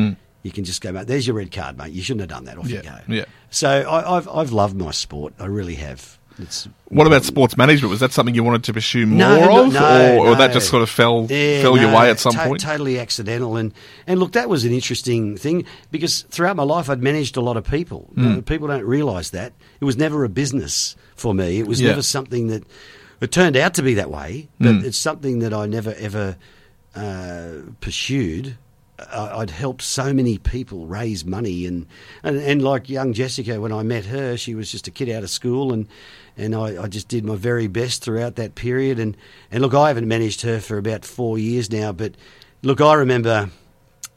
[0.44, 1.08] You can just go, mate.
[1.08, 1.92] There's your red card, mate.
[1.92, 2.58] You shouldn't have done that.
[2.58, 2.98] Off you go.
[3.08, 3.24] yeah.
[3.50, 5.32] So I, I've I've loved my sport.
[5.40, 6.18] I really have.
[6.38, 7.90] It's What about sports management?
[7.90, 10.52] Was that something you wanted to pursue more No, no, of, no, or, or that
[10.52, 12.60] just sort of fell Yeah, fell your way at some to- point?
[12.60, 13.72] Totally accidental, and
[14.06, 17.56] and look, that was an interesting thing because throughout my life I'd managed a lot
[17.56, 18.10] of people.
[18.16, 21.58] You people don't realise that it was never a business for me.
[21.58, 21.88] It was Yeah.
[21.90, 22.64] never something that
[23.20, 24.84] it turned out to be that way, but Hmm.
[24.84, 26.36] it's something that I never ever
[26.94, 28.56] uh, pursued.
[29.12, 31.86] I'd helped so many people raise money, and,
[32.22, 35.22] and and like young Jessica, when I met her, she was just a kid out
[35.22, 35.86] of school, and
[36.36, 38.98] and I, I just did my very best throughout that period.
[38.98, 39.16] And
[39.50, 42.14] and look, I haven't managed her for about four years now, but
[42.62, 43.50] look, I remember,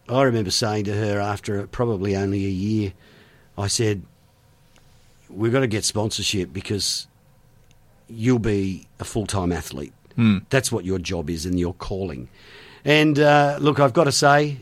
[0.07, 2.93] I remember saying to her after probably only a year,
[3.57, 4.03] I said,
[5.30, 7.07] "We've got to get sponsorship because
[8.07, 9.93] you'll be a full time athlete.
[10.49, 12.28] That's what your job is and your calling."
[12.86, 14.59] And uh, look, I've got to say,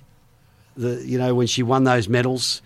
[0.75, 2.61] the you know when she won those medals,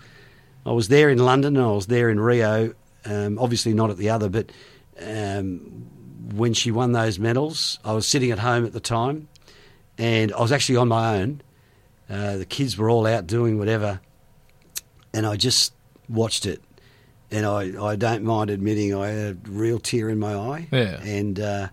[0.66, 2.74] I was there in London and I was there in Rio.
[3.04, 4.52] Um, obviously not at the other, but
[5.04, 5.60] um,
[6.34, 9.28] when she won those medals, I was sitting at home at the time,
[9.98, 11.42] and I was actually on my own.
[12.10, 14.02] Uh, the kids were all out doing whatever,
[15.14, 15.74] and I just
[16.10, 16.62] watched it.
[17.30, 20.68] And I, I don't mind admitting I had a real tear in my eye.
[20.70, 21.02] Yeah.
[21.02, 21.70] And uh,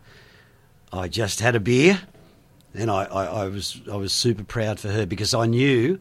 [0.92, 2.00] I just had a beer,
[2.74, 5.98] and I, I, I was I was super proud for her because I knew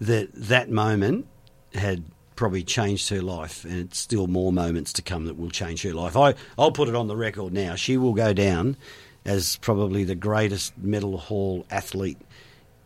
[0.00, 1.26] that that moment
[1.74, 2.04] had
[2.36, 5.94] probably changed her life, and it's still more moments to come that will change her
[5.94, 6.16] life.
[6.16, 7.74] I I'll put it on the record now.
[7.74, 8.76] She will go down
[9.24, 12.18] as probably the greatest medal haul athlete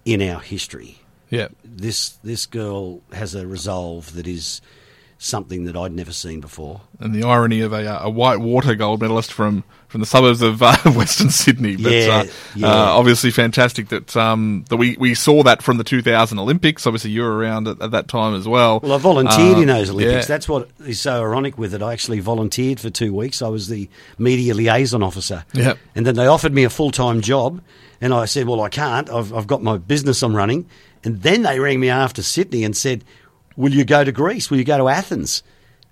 [0.05, 0.99] in our history.
[1.31, 1.49] Yeah.
[1.65, 4.61] This this girl has a resolve that is
[5.19, 6.83] something that I'd never seen before.
[7.01, 10.43] And the irony of a, uh, a white water gold medalist from, from the suburbs
[10.43, 11.77] of uh, Western Sydney.
[11.77, 12.25] But Yeah, uh,
[12.55, 12.67] yeah.
[12.69, 16.87] Uh, obviously fantastic that um, that we, we saw that from the 2000 Olympics.
[16.87, 18.81] Obviously, you were around at, at that time as well.
[18.81, 20.29] Well, I volunteered Uh, in those Olympics.
[20.29, 20.35] yeah.
[20.35, 21.83] That's what is so ironic with it.
[21.83, 23.41] I actually volunteered for two weeks.
[23.43, 25.45] I was the media liaison officer.
[25.55, 25.79] Yep.
[25.95, 27.61] And then they offered me a full time job,
[28.01, 29.11] and I said, "Well, I can't.
[29.11, 30.67] I've, I've got my business I'm running."
[31.05, 33.05] And then they rang me after Sydney and said,
[33.57, 34.51] "Will you go to Greece?
[34.51, 35.43] Will you go to Athens?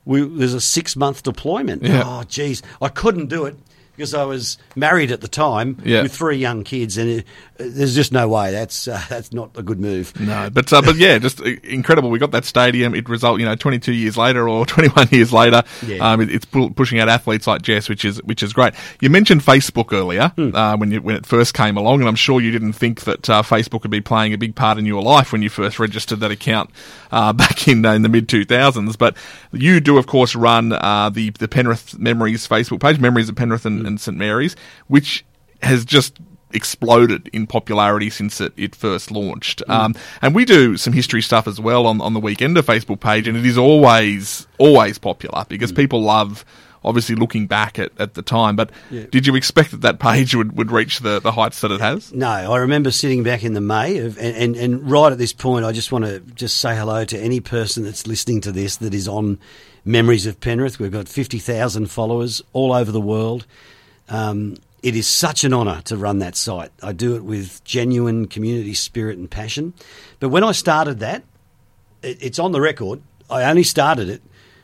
[0.04, 2.02] We, there's a six month deployment." Yeah.
[2.04, 3.56] Oh, geez, I couldn't do it.
[3.96, 6.02] Because I was married at the time Yeah.
[6.02, 7.26] with three young kids, and it,
[7.56, 8.52] there's just no way.
[8.52, 10.12] That's uh, that's not a good move.
[10.20, 12.10] No, but uh, but yeah, just uh, incredible.
[12.10, 12.94] We got that stadium.
[12.94, 16.12] It result, you know, 22 years later or 21 years later, Yeah.
[16.12, 18.74] um, it, it's pu- pushing out athletes like Jess, which is which is great.
[19.00, 20.54] You mentioned Facebook earlier Hmm.
[20.54, 23.30] uh, when you, when it first came along, and I'm sure you didn't think that
[23.30, 26.20] uh, Facebook would be playing a big part in your life when you first registered
[26.20, 26.68] that account
[27.10, 28.98] uh, back in uh, in the mid 2000s.
[28.98, 29.16] But
[29.52, 33.64] you do, of course, run uh, the the Penrith Memories Facebook page, Memories of Penrith
[33.64, 34.56] and, and St Mary's,
[34.88, 35.24] which
[35.62, 36.18] has just
[36.52, 39.62] exploded in popularity since it, it first launched.
[39.68, 43.28] Um, and we do some history stuff as well on, on the Weekender Facebook page,
[43.28, 46.44] and it is always, always popular because people love
[46.84, 48.54] obviously looking back at, at the time.
[48.54, 51.80] But did you expect that that page would, would reach the, the heights that it
[51.80, 52.12] has?
[52.12, 55.32] No, I remember sitting back in the May, of, and, and, and right at this
[55.32, 58.76] point, I just want to just say hello to any person that's listening to this
[58.76, 59.38] that is on
[59.84, 60.78] Memories of Penrith.
[60.78, 63.46] We've got 50,000 followers all over the world.
[64.08, 66.70] Um, it is such an honour to run that site.
[66.82, 69.74] I do it with genuine community spirit and passion.
[70.20, 71.24] But when I started that,
[72.02, 73.00] it, it's on the record.
[73.28, 74.22] I only started it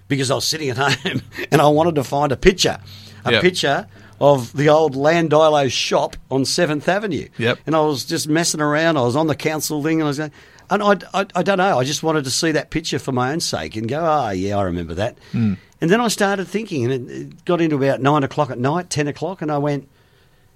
[0.09, 2.79] because I was sitting at home and I wanted to find a picture,
[3.25, 3.43] a Yep.
[3.43, 3.87] picture
[4.21, 7.29] of the old Llandilo shop on Seventh Avenue.
[7.39, 7.59] Yep.
[7.67, 8.97] And I was just messing around.
[8.97, 10.31] I was on the council thing, and I was going,
[10.71, 11.79] and I, I, I don't know.
[11.79, 14.57] I just wanted to see that picture for my own sake and go, ah, yeah,
[14.57, 15.19] I remember that.
[15.33, 15.55] Hmm.
[15.83, 19.09] And then I started thinking, and it, got into about nine o'clock at night, ten
[19.09, 19.89] o'clock, and I went,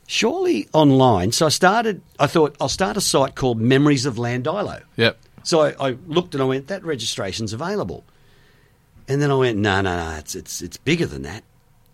[0.07, 1.33] surely online.
[1.33, 2.01] So I started.
[2.21, 4.85] I thought I'll start a site called Memories of Llandilo.
[4.95, 5.19] Yep.
[5.43, 8.05] So I, I looked and I went, that registration's available.
[9.09, 11.43] And then I went, no, no, no, it's, it's, it's bigger than that.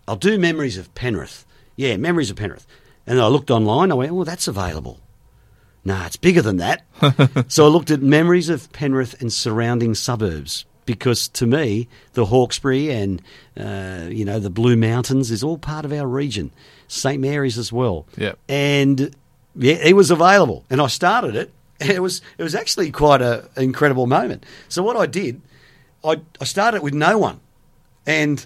[0.07, 1.43] I'll do Memories of Penrith.
[1.75, 2.67] Yeah, Memories of Penrith.
[3.07, 4.99] And I looked online, I went, well, that's available.
[5.83, 6.83] No, it's bigger than that.
[7.47, 12.89] so I looked at Memories of Penrith and surrounding suburbs because to me, the Hawkesbury
[12.91, 13.21] and,
[13.57, 16.51] uh, you know, the Blue Mountains is all part of our region.
[16.87, 17.21] St.
[17.21, 18.05] Mary's as well.
[18.17, 18.37] Yep.
[18.49, 19.15] And
[19.55, 20.65] yeah, it was available.
[20.69, 21.51] And I started it.
[21.79, 24.45] And it was it was actually quite a, an incredible moment.
[24.69, 25.41] So what I did,
[26.03, 27.39] I, I started with no one.
[28.05, 28.45] and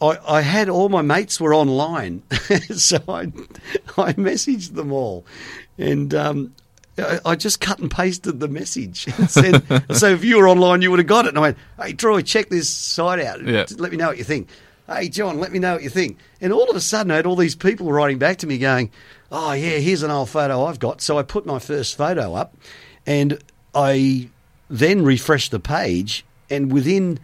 [0.00, 2.22] I, I had all my mates were online,
[2.74, 3.20] so I
[3.98, 5.26] I messaged them all,
[5.76, 6.54] and um,
[6.98, 10.82] I, I just cut and pasted the message and said, "So if you were online,
[10.82, 13.42] you would have got it." And I went, "Hey Troy, check this site out.
[13.44, 13.66] Yeah.
[13.76, 14.48] Let me know what you think."
[14.86, 16.18] Hey John, let me know what you think.
[16.40, 18.90] And all of a sudden, I had all these people writing back to me going,
[19.30, 22.56] "Oh yeah, here's an old photo I've got." So I put my first photo up,
[23.06, 23.38] and
[23.74, 24.28] I
[24.68, 27.18] then refreshed the page, and within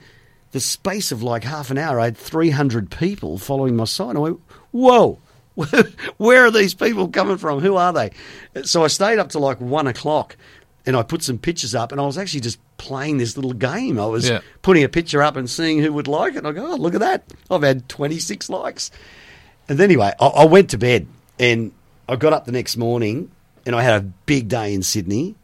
[0.53, 4.17] the space of like half an hour, I had 300 people following my site.
[4.17, 4.41] I went,
[4.71, 5.19] whoa,
[6.17, 7.61] where are these people coming from?
[7.61, 8.11] Who are they?
[8.65, 10.37] So I stayed up to like one o'clock
[10.85, 13.99] and I put some pictures up and I was actually just playing this little game.
[13.99, 14.41] I was Yeah.
[14.63, 16.39] putting a picture up and seeing who would like it.
[16.39, 17.25] And I go, oh, look at that.
[17.51, 18.91] I've had 26 likes.
[19.69, 21.07] And anyway, I, I went to bed
[21.41, 21.73] and
[22.09, 23.31] I got up the next morning
[23.65, 25.35] and I had a big day in Sydney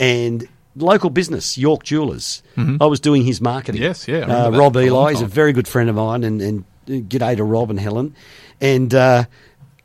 [0.00, 2.42] and local business, York Jewelers.
[2.80, 3.82] I was doing his marketing.
[3.82, 6.24] Yes, yeah, Uh, Rob for a long Eli is a very good friend of mine
[6.24, 8.14] and, and g'day to Rob and Helen.
[8.60, 9.24] And, uh,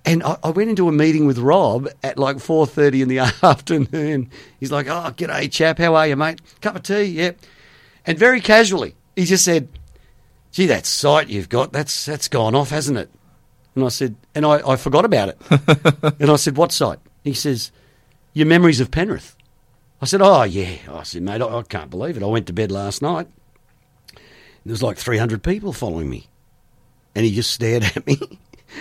[0.05, 4.29] and I, I went into a meeting with Rob at like 4.30 in the afternoon.
[4.59, 5.77] He's like, oh, g'day, chap.
[5.77, 6.41] How are you, mate?
[6.61, 7.03] Cup of tea?
[7.03, 7.39] Yep.
[8.05, 9.69] And very casually, he just said,
[10.51, 13.11] gee, that site you've got, that's, that's gone off, hasn't it?
[13.75, 15.41] And I said, and I, I forgot about it.
[16.19, 16.99] and I said, what site?
[17.23, 17.71] He says,
[18.33, 19.35] your memories of Penrith.
[20.01, 20.77] I said, oh, yeah.
[20.91, 22.23] I said, mate, I, I can't believe it.
[22.23, 23.27] I went to bed last night.
[24.65, 26.27] There was like 300 people following me.
[27.13, 28.17] And he just stared at me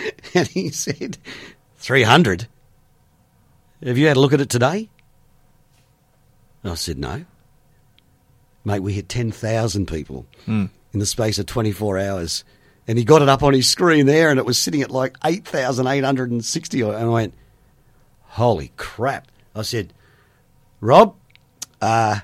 [0.33, 1.17] and he said,
[1.77, 2.47] 300?
[3.83, 4.89] Have you had a look at it today?
[6.63, 7.25] I said, no.
[8.63, 12.43] Mate, we hit 10,000 people in the space of 24 hours.
[12.87, 15.17] And he got it up on his screen there and it was sitting at like
[15.23, 16.81] 8,860.
[16.81, 17.33] And I went,
[18.23, 19.27] holy crap.
[19.55, 19.93] I said,
[20.79, 21.15] Rob,
[21.81, 22.19] uh,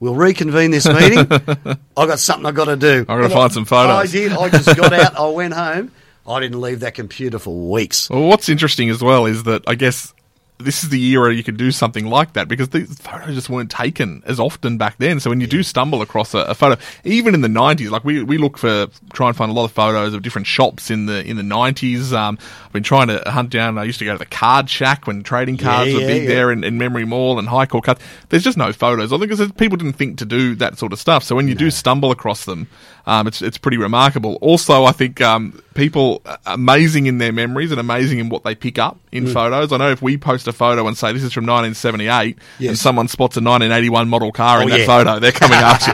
[0.00, 1.26] we'll reconvene this meeting.
[1.96, 3.00] I've got something I've got to do.
[3.00, 3.96] I've got to find I- some photos.
[3.96, 4.32] I did.
[4.32, 5.16] I just got out.
[5.16, 5.90] I went home.
[6.26, 8.08] I didn't leave that computer for weeks.
[8.10, 10.12] Well, what's interesting as well is that I guess
[10.58, 13.72] this is the era you could do something like that because these photos just weren't
[13.72, 15.18] taken as often back then.
[15.18, 18.22] So when you do stumble across a, a photo, even in the nineties, like we
[18.22, 21.24] we look for try and find a lot of photos of different shops in the
[21.28, 22.12] in the nineties.
[22.12, 23.76] Um, I've been trying to hunt down.
[23.78, 26.22] I used to go to the card shack when trading cards Yeah, were yeah, big
[26.22, 26.28] yeah.
[26.28, 28.00] there in, in Memory Mall and High Court Cards.
[28.28, 29.12] There's just no photos.
[29.12, 31.24] I think because people didn't think to do that sort of stuff.
[31.24, 32.68] So when you do stumble across them,
[33.06, 34.36] um, it's it's pretty remarkable.
[34.40, 38.54] Also, I think um, people are amazing in their memories and amazing in what they
[38.54, 39.32] pick up in Mm.
[39.32, 39.72] photos.
[39.72, 43.08] I know if we post a photo and say this is from 1978, and someone
[43.08, 44.86] spots a 1981 model car in Oh, that yeah.
[44.86, 45.92] photo, they're coming after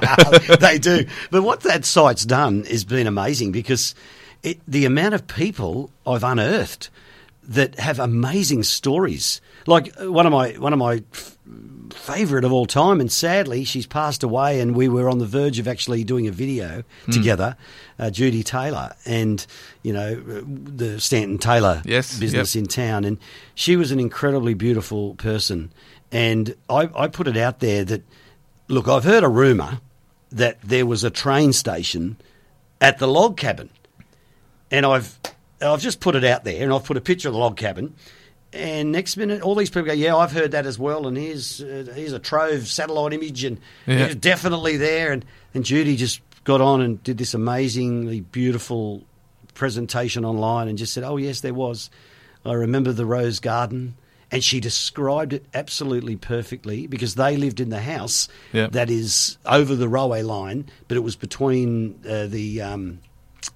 [0.48, 0.56] you.
[0.60, 1.04] they do.
[1.30, 3.94] But what that site's done has been amazing because
[4.42, 6.90] it, the amount of people I've unearthed
[7.48, 9.40] that have amazing stories.
[9.66, 11.02] Like one of my one of my
[11.90, 15.26] f- favorite of all time, and sadly she's passed away, and we were on the
[15.26, 17.10] verge of actually doing a video Hmm.
[17.12, 17.56] together.
[17.98, 19.44] Uh, Judy Taylor, and
[19.82, 23.18] you know the Stanton Taylor Yes, business in town, and
[23.54, 25.70] she was an incredibly beautiful person.
[26.12, 28.02] And I, I put it out there that
[28.68, 29.80] look, I've heard a rumor
[30.32, 32.16] that there was a train station
[32.80, 33.68] at the log cabin,
[34.70, 35.18] and I've
[35.60, 37.94] I've just put it out there, and I've put a picture of the log cabin.
[38.52, 41.60] And next minute, all these people go, "Yeah, I've heard that as well." And here's
[41.62, 44.06] uh, here's a trove satellite image, and Yeah.
[44.06, 45.12] it's definitely there.
[45.12, 45.24] And
[45.54, 49.04] and Judy just got on and did this amazingly beautiful
[49.54, 51.90] presentation online, and just said, "Oh yes, there was."
[52.44, 53.94] I remember the rose garden,
[54.32, 58.68] and she described it absolutely perfectly because they lived in the house Yeah.
[58.68, 62.98] that is over the railway line, but it was between uh, the um,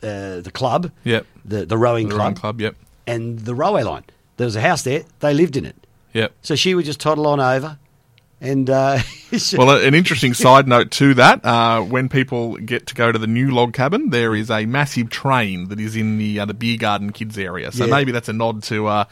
[0.03, 1.27] uh, the club, Yep.
[1.45, 2.77] the the rowing The club, Run Club, yep.
[3.07, 4.05] and the railway line.
[4.37, 5.05] There was a house there.
[5.21, 5.77] They lived in it.
[6.13, 6.33] Yep.
[6.43, 7.79] So she would just toddle on over,
[8.41, 8.99] and uh,
[9.57, 13.27] Well, an interesting side note to that: uh, when people get to go to the
[13.27, 16.77] new log cabin, there is a massive train that is in the uh, the beer
[16.77, 17.73] garden kids area.
[17.73, 17.91] So Yeah.
[17.91, 19.05] maybe that's a nod to uh,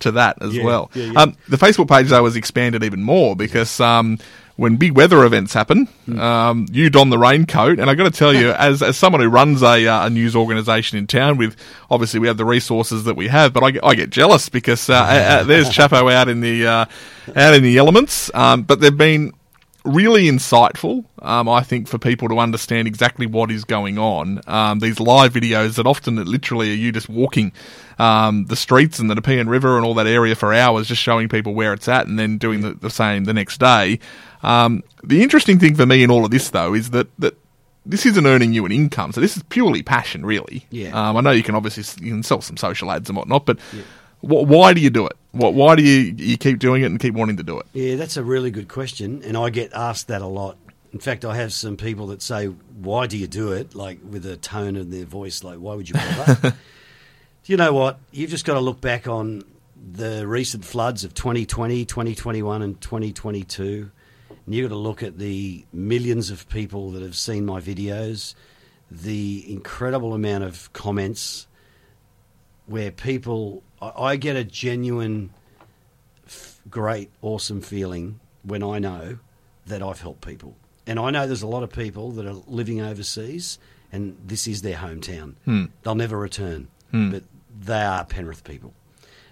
[0.00, 0.90] to that as Yeah, well.
[0.94, 1.20] yeah, yeah.
[1.22, 4.18] Um, the Facebook page though was expanded even more because um,
[4.56, 6.18] when big weather events happen, Hmm.
[6.20, 9.28] um, you don the raincoat, and I've got to tell you, as as someone who
[9.28, 11.56] runs a, uh, a news organisation in town, with
[11.90, 14.88] obviously we have the resources that we have, but I get, I get jealous because
[14.88, 16.84] uh, uh, there's Chapo out in the uh,
[17.34, 19.32] out in the elements, um, but they've been
[19.86, 24.40] really insightful, um, I think, for people to understand exactly what is going on.
[24.46, 27.52] Um, these live videos that often literally are you just walking
[27.98, 31.28] um, the streets and the Nepean River and all that area for hours, just showing
[31.28, 33.98] people where it's at and then doing the, the same the next day.
[34.42, 37.36] Um, the interesting thing for me in all of this, though, is that, that
[37.86, 39.12] this isn't earning you an income.
[39.12, 40.66] So this is purely passion, really.
[40.70, 40.90] Yeah.
[40.90, 43.58] Um, I know you can obviously you can sell some social ads and whatnot, but
[43.60, 43.84] wh-
[44.20, 45.16] why do you do it?
[45.32, 47.66] Why do you, you keep doing it and keep wanting to do it?
[47.74, 50.56] yeah, that's a really good question, and I get asked that a lot
[50.92, 54.24] In fact, I have some people that say, "Why do you do it?" Like with
[54.24, 56.52] a tone in their voice, like, "Why would you bother?" Do
[57.44, 57.98] you know what?
[58.12, 59.44] You've just got to look back on
[59.76, 63.90] the recent floods of 2020, 2021, and 2022.
[64.30, 68.34] And you've got to look at the millions of people that have seen my videos,
[68.90, 71.46] the incredible amount of comments
[72.64, 75.30] where people, I, I get a genuine,
[76.26, 79.18] f- great, awesome feeling when I know
[79.66, 80.56] that I've helped people.
[80.86, 83.58] And I know there's a lot of people that are living overseas
[83.92, 85.34] and this is their hometown.
[85.82, 86.68] They'll never return,
[87.10, 87.24] but
[87.58, 88.74] they are Penrith people.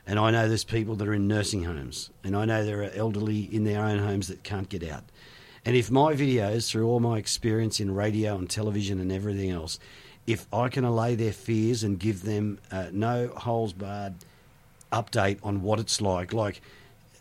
[0.07, 2.91] And I know there's people that are in nursing homes, and I know there are
[2.95, 5.05] elderly in their own homes that can't get out.
[5.65, 9.79] And if my videos, through all my experience in radio and television and everything else,
[10.27, 14.15] if I can allay their fears and give them uh, no holes barred
[14.95, 16.61] update on what it's like, like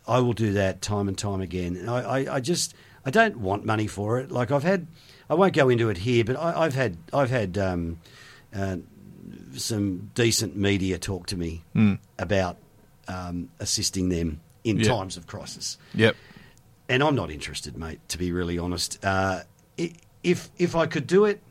[0.08, 1.76] I will do that time and time again.
[1.76, 2.74] And I, I, I just
[3.06, 4.32] I don't want money for it.
[4.32, 4.88] Like I've had,
[5.30, 8.00] I won't go into it here, but I, I've had I've had um,
[8.56, 8.78] uh,
[9.56, 11.64] some decent media talk to me
[12.20, 12.58] about
[13.08, 14.90] um, assisting them in Yeah.
[14.90, 16.16] times of crisis Yep.
[16.88, 18.00] and I'm not interested, mate.
[18.10, 19.42] To be really honest, uh,
[20.24, 21.42] if if I could do it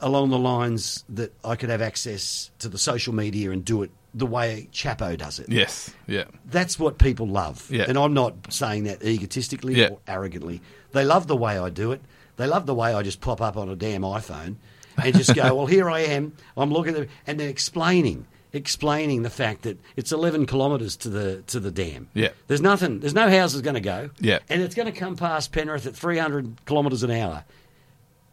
[0.00, 3.90] along the lines that I could have access to the social media and do it
[4.16, 5.90] the way Chapo does it, Yes.
[6.06, 6.24] Yeah.
[6.46, 7.68] that's what people love.
[7.70, 7.84] Yeah.
[7.86, 9.88] And I'm not saying that egotistically Yeah.
[9.90, 10.62] or arrogantly.
[10.92, 12.00] They love the way I do it.
[12.36, 14.56] They love the way I just pop up on a damn iPhone
[14.96, 16.32] and just go, well, here I am.
[16.56, 21.42] I'm looking at and then explaining, explaining the fact that it's 11 kilometres to the
[21.48, 22.08] to the dam.
[22.14, 22.30] Yeah.
[22.46, 23.00] There's nothing.
[23.00, 24.08] There's no houses going to go.
[24.18, 24.38] Yeah.
[24.48, 27.44] And it's going to come past Penrith at 300 kilometres an hour.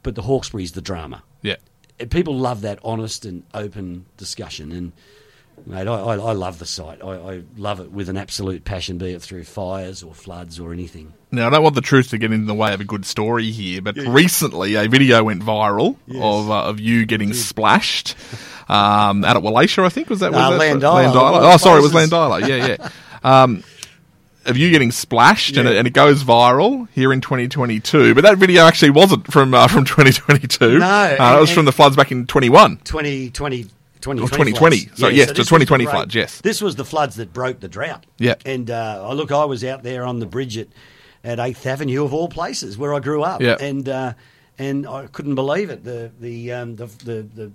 [0.02, 1.24] But the Hawkesbury's the drama.
[1.42, 1.58] Yeah.
[2.00, 4.72] And people love that honest and open discussion.
[4.72, 4.94] And
[5.66, 7.04] mate, I, I, I love the site.
[7.04, 10.74] I, I love it with an absolute passion, be it through fires or floods or
[10.74, 11.14] anything.
[11.32, 13.50] Now, I don't want the truth to get in the way of a good story
[13.52, 18.16] here, but recently a video went viral of uh, of you getting splashed
[18.70, 20.10] um, out at Wallacia, I think.
[20.10, 20.32] Was that?
[20.32, 21.92] Was Uh, of Oh, sorry, it was.
[21.94, 22.48] Llandilo.
[22.48, 22.90] Yeah, yeah.
[23.24, 23.64] Um,
[24.46, 28.14] of you getting splashed, and, it, and it goes viral here in 2022.
[28.14, 30.80] But that video actually wasn't from uh, from 2022.
[30.80, 32.78] No, uh, and- it was from the floods back in 21.
[32.84, 33.68] 2020.
[34.04, 34.78] 2020, 2020.
[34.78, 35.00] floods.
[35.00, 36.42] Sorry, yes, so the this was 2020 great- floods, yes.
[36.42, 38.06] This was the floods that broke the drought.
[38.18, 38.36] Yeah.
[38.46, 40.68] And uh, I look, I was out there on the bridge at,
[41.24, 43.42] at 8th Avenue, of all places, where I grew up.
[43.42, 43.58] Yeah.
[43.60, 44.14] And uh,
[44.60, 45.84] and I couldn't believe it.
[45.84, 47.52] The the, um, the the the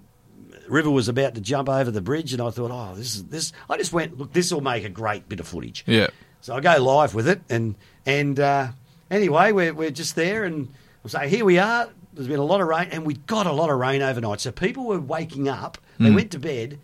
[0.69, 3.53] river was about to jump over the bridge, and I thought, oh, this is this.
[3.71, 5.85] I just went, look, this will make a great bit of footage.
[5.87, 6.09] Yeah.
[6.41, 7.75] So I go live with it, and
[8.07, 8.69] and uh,
[9.11, 10.73] anyway, we're we're just there, and
[11.05, 11.89] I say, here we are.
[12.19, 14.41] There's been a lot of rain, and we got a lot of rain overnight.
[14.41, 15.79] So people were waking up.
[16.01, 16.17] They hmm.
[16.17, 16.81] went to bed.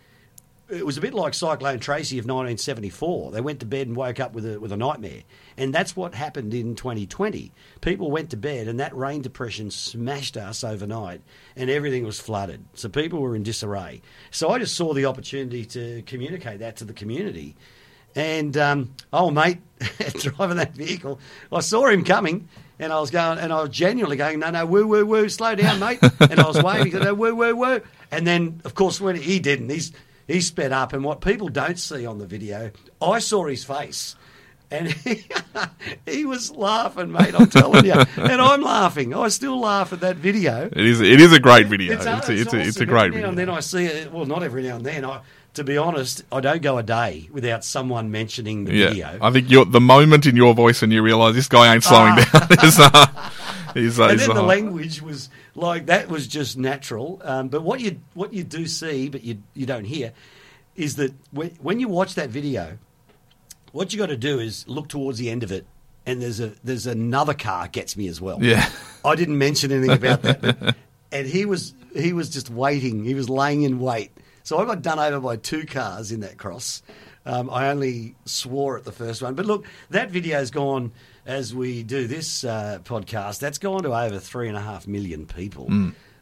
[0.68, 3.32] It was a bit like Cyclone Tracy of 1974.
[3.32, 5.24] They went to bed and woke up with a with a nightmare,
[5.56, 7.50] and that's what happened in 2020.
[7.80, 11.20] People went to bed, and that rain depression smashed us overnight,
[11.56, 12.64] and everything was flooded.
[12.74, 14.02] So people were in disarray.
[14.30, 17.56] So I just saw the opportunity to communicate that to the community.
[18.16, 19.58] And um, oh, mate,
[20.18, 21.18] driving that vehicle,
[21.52, 22.48] I saw him coming,
[22.78, 25.54] and I was going, and I was genuinely going, no, no, woo, woo, woo, slow
[25.54, 25.98] down, mate.
[26.20, 27.80] And I was waving, no, woo, woo, woo.
[28.10, 29.92] And then, of course, when he didn't, he's
[30.26, 30.92] he sped up.
[30.92, 32.70] And what people don't see on the video,
[33.02, 34.16] I saw his face.
[34.70, 35.26] And he,
[36.06, 37.38] he was laughing, mate.
[37.38, 39.14] I'm telling you, and I'm laughing.
[39.14, 40.66] I still laugh at that video.
[40.66, 41.00] It is.
[41.00, 41.94] It is a great video.
[41.94, 43.28] It's, It's, a, it's, a, it's a great video.
[43.28, 44.10] and then I see it.
[44.12, 45.04] Well, not every now and then.
[45.04, 45.20] I,
[45.54, 49.18] to be honest, I don't go a day without someone mentioning the Yeah, video.
[49.22, 52.16] I think you're, the moment in your voice when you realise this guy ain't slowing
[52.16, 52.26] down
[52.64, 53.30] is, uh,
[53.74, 57.20] is, uh, and then the uh, language was like that was just natural.
[57.24, 60.12] Um, but what you what you do see, but you you don't hear,
[60.76, 62.78] is that when, when you watch that video,
[63.72, 65.66] what you got to do is look towards the end of it,
[66.04, 68.42] and there's a there's another car gets me as well.
[68.42, 68.68] Yeah.
[69.04, 70.76] I didn't mention anything about that, but,
[71.12, 73.04] and he was he was just waiting.
[73.04, 74.10] He was laying in wait.
[74.44, 76.82] So I got done over by two cars in that cross.
[77.26, 80.92] Um, I only swore at the first one, but look, that video's gone
[81.24, 83.38] as we do this uh, podcast.
[83.40, 85.66] That's gone to over three and a half million people.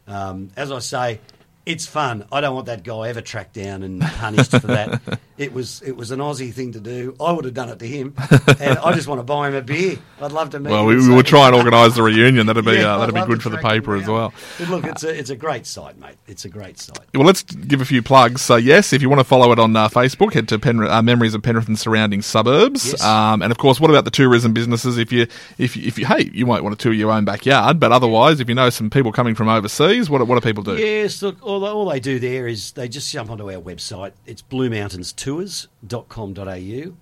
[0.07, 1.19] Um, as I say,
[1.65, 2.25] it's fun.
[2.31, 5.19] I don't want that guy ever tracked down and punished for that.
[5.35, 7.15] It was it was an Aussie thing to do.
[7.19, 8.13] I would have done it to him,
[8.59, 9.97] and I just want to buy him a beer.
[10.21, 10.69] I'd love to meet.
[10.69, 12.45] Well, him we, will try and organise the reunion.
[12.45, 14.31] That'd be Yeah, uh, that'd be good for the paper as well.
[14.59, 16.17] But look, it's a it's a great site, mate.
[16.27, 16.99] It's a great site.
[17.15, 18.43] Well, let's give a few plugs.
[18.43, 21.01] So, yes, if you want to follow it on uh, Facebook, head to Penrith, uh,
[21.01, 22.91] Memories of Penrith and surrounding suburbs.
[22.91, 23.03] Yes.
[23.03, 24.99] Um, and of course, what about the tourism businesses?
[24.99, 25.25] If you,
[25.57, 28.39] if you, if you, hey, you might want to tour your own backyard, but otherwise,
[28.39, 30.77] if you know some people coming from overseas, what, what do people do?
[30.77, 34.13] Yes, look, all, all they do there is they just jump onto our website.
[34.25, 36.93] It's bluemountainstours.com.au.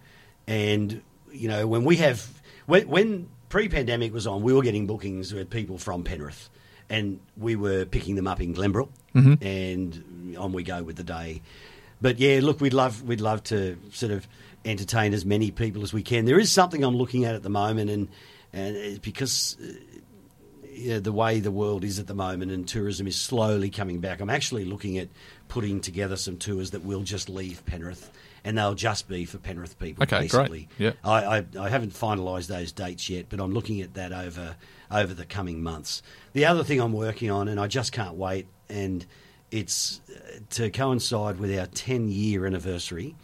[0.48, 2.28] And, you know, when we have,
[2.66, 6.50] when, when pre-pandemic was on, we were getting bookings with people from Penrith,
[6.90, 9.46] and we were picking them up in Glenbrook, Mm-hmm.
[9.46, 11.42] and on we go with the day.
[12.00, 14.26] But yeah, look, we'd love we'd love to sort of
[14.64, 16.24] entertain as many people as we can.
[16.24, 18.08] There is something I'm looking at at the moment, and
[18.54, 19.58] and because.
[20.72, 24.00] Uh, yeah, the way the world is at the moment and tourism is slowly coming
[24.00, 24.22] back.
[24.22, 25.10] I'm actually looking at
[25.48, 28.12] putting together some tours that will just leave Penrith
[28.44, 30.04] and they'll just be for Penrith people.
[30.04, 30.50] Okay, great.
[30.50, 30.70] basically.
[30.78, 30.92] Yeah.
[31.04, 34.56] I, I, I haven't finalised those dates yet, but I'm looking at that over
[34.90, 36.02] over the coming months.
[36.34, 39.06] The other thing I'm working on, and I just can't wait, and
[39.50, 43.16] it's uh, to coincide with our 10 year anniversary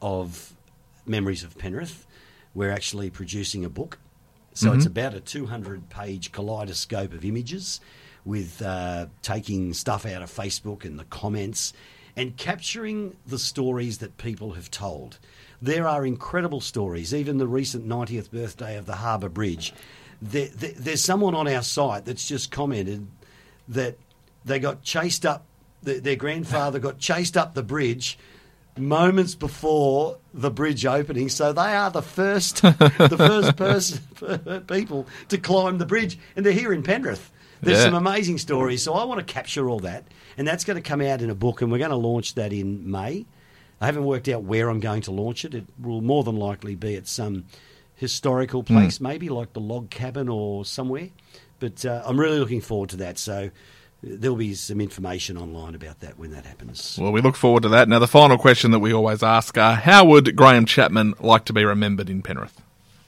[0.00, 0.54] of
[1.06, 2.06] Memories of Penrith.
[2.54, 3.98] We're actually producing a book.
[4.56, 7.80] So it's about a 200 page kaleidoscope of images
[8.24, 11.74] with uh, taking stuff out of Facebook and the comments
[12.16, 15.18] and capturing the stories that people have told.
[15.60, 19.74] There are incredible stories, even the recent 90th birthday of the Harbour Bridge.
[20.22, 23.06] There, there, there's someone on our site that's just commented
[23.68, 23.98] that
[24.46, 25.44] they got chased up,
[25.84, 28.18] th their grandfather got chased up the bridge
[28.78, 31.28] moments before the bridge opening.
[31.28, 36.52] So they are the first, the first person, people to climb the bridge, and they're
[36.52, 37.30] here in Penrith.
[37.62, 37.84] There's Yeah.
[37.84, 38.82] some amazing stories.
[38.82, 40.04] So I want to capture all that,
[40.36, 42.52] and that's going to come out in a book, and we're going to launch that
[42.52, 43.24] in May.
[43.80, 45.54] I haven't worked out where I'm going to launch it.
[45.54, 47.44] It will more than likely be at some
[47.94, 51.08] historical place, maybe like the log cabin or somewhere.
[51.60, 53.18] But uh, I'm really looking forward to that.
[53.18, 53.50] So
[54.02, 56.98] there'll be some information online about that when that happens.
[57.00, 57.88] Well, we look forward to that.
[57.88, 61.52] Now, the final question that we always ask uh, how would Graham Chapman like to
[61.52, 62.60] be remembered in Penrith?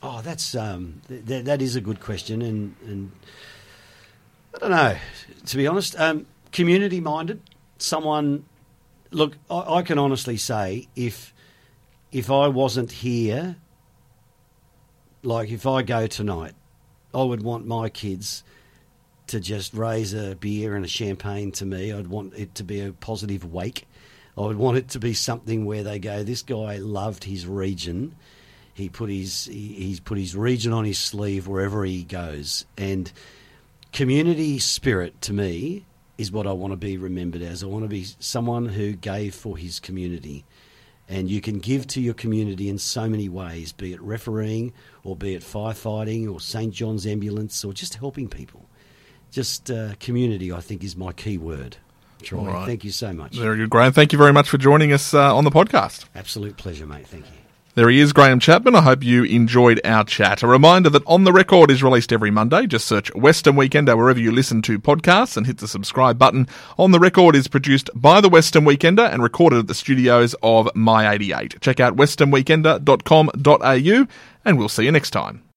[0.03, 3.12] Oh, that's um, th- th- that is a good question, and and
[4.55, 4.97] I don't know.
[5.47, 7.43] To be honest, um, community minded,
[7.78, 8.45] someone.
[9.11, 11.34] Look, I, I can honestly say if
[12.12, 13.57] if I wasn't here,
[15.22, 16.55] like if I go tonight,
[17.12, 18.45] I would want my kids
[19.29, 21.93] to just raise a beer and a champagne to me.
[21.93, 23.87] I'd want it to be a positive wake.
[24.37, 28.14] I would want it to be something where they go, this guy loved his region.
[28.74, 33.11] He put his he, he's put his region on his sleeve wherever he goes, and
[33.93, 35.85] community spirit to me
[36.16, 37.62] is what I want to be remembered as.
[37.62, 40.45] I want to be someone who gave for his community.
[41.09, 44.74] And you can give to your community in so many ways, be it refereeing
[45.05, 46.74] or be it firefighting or St.
[46.74, 48.68] John's Ambulance or just helping people.
[49.31, 51.76] Just uh, community, I think, is my key word.
[52.22, 52.66] Troy, All right.
[52.66, 53.37] thank you so much.
[53.37, 53.93] Very good, Graham.
[53.93, 56.07] Thank you very much for joining us uh, on the podcast.
[56.14, 57.07] Absolute pleasure, mate.
[57.07, 57.33] Thank you.
[57.74, 58.74] There he is, Graham Chapman.
[58.74, 60.43] I hope you enjoyed our chat.
[60.43, 62.66] A reminder that On the Record is released every Monday.
[62.66, 66.49] Just search Western Weekender wherever you listen to podcasts and hit the subscribe button.
[66.76, 70.66] On the Record is produced by the Western Weekender and recorded at the studios of
[70.74, 71.61] My88.
[71.61, 74.07] Check out westernweekender.com.au
[74.45, 75.47] and we'll see you next time.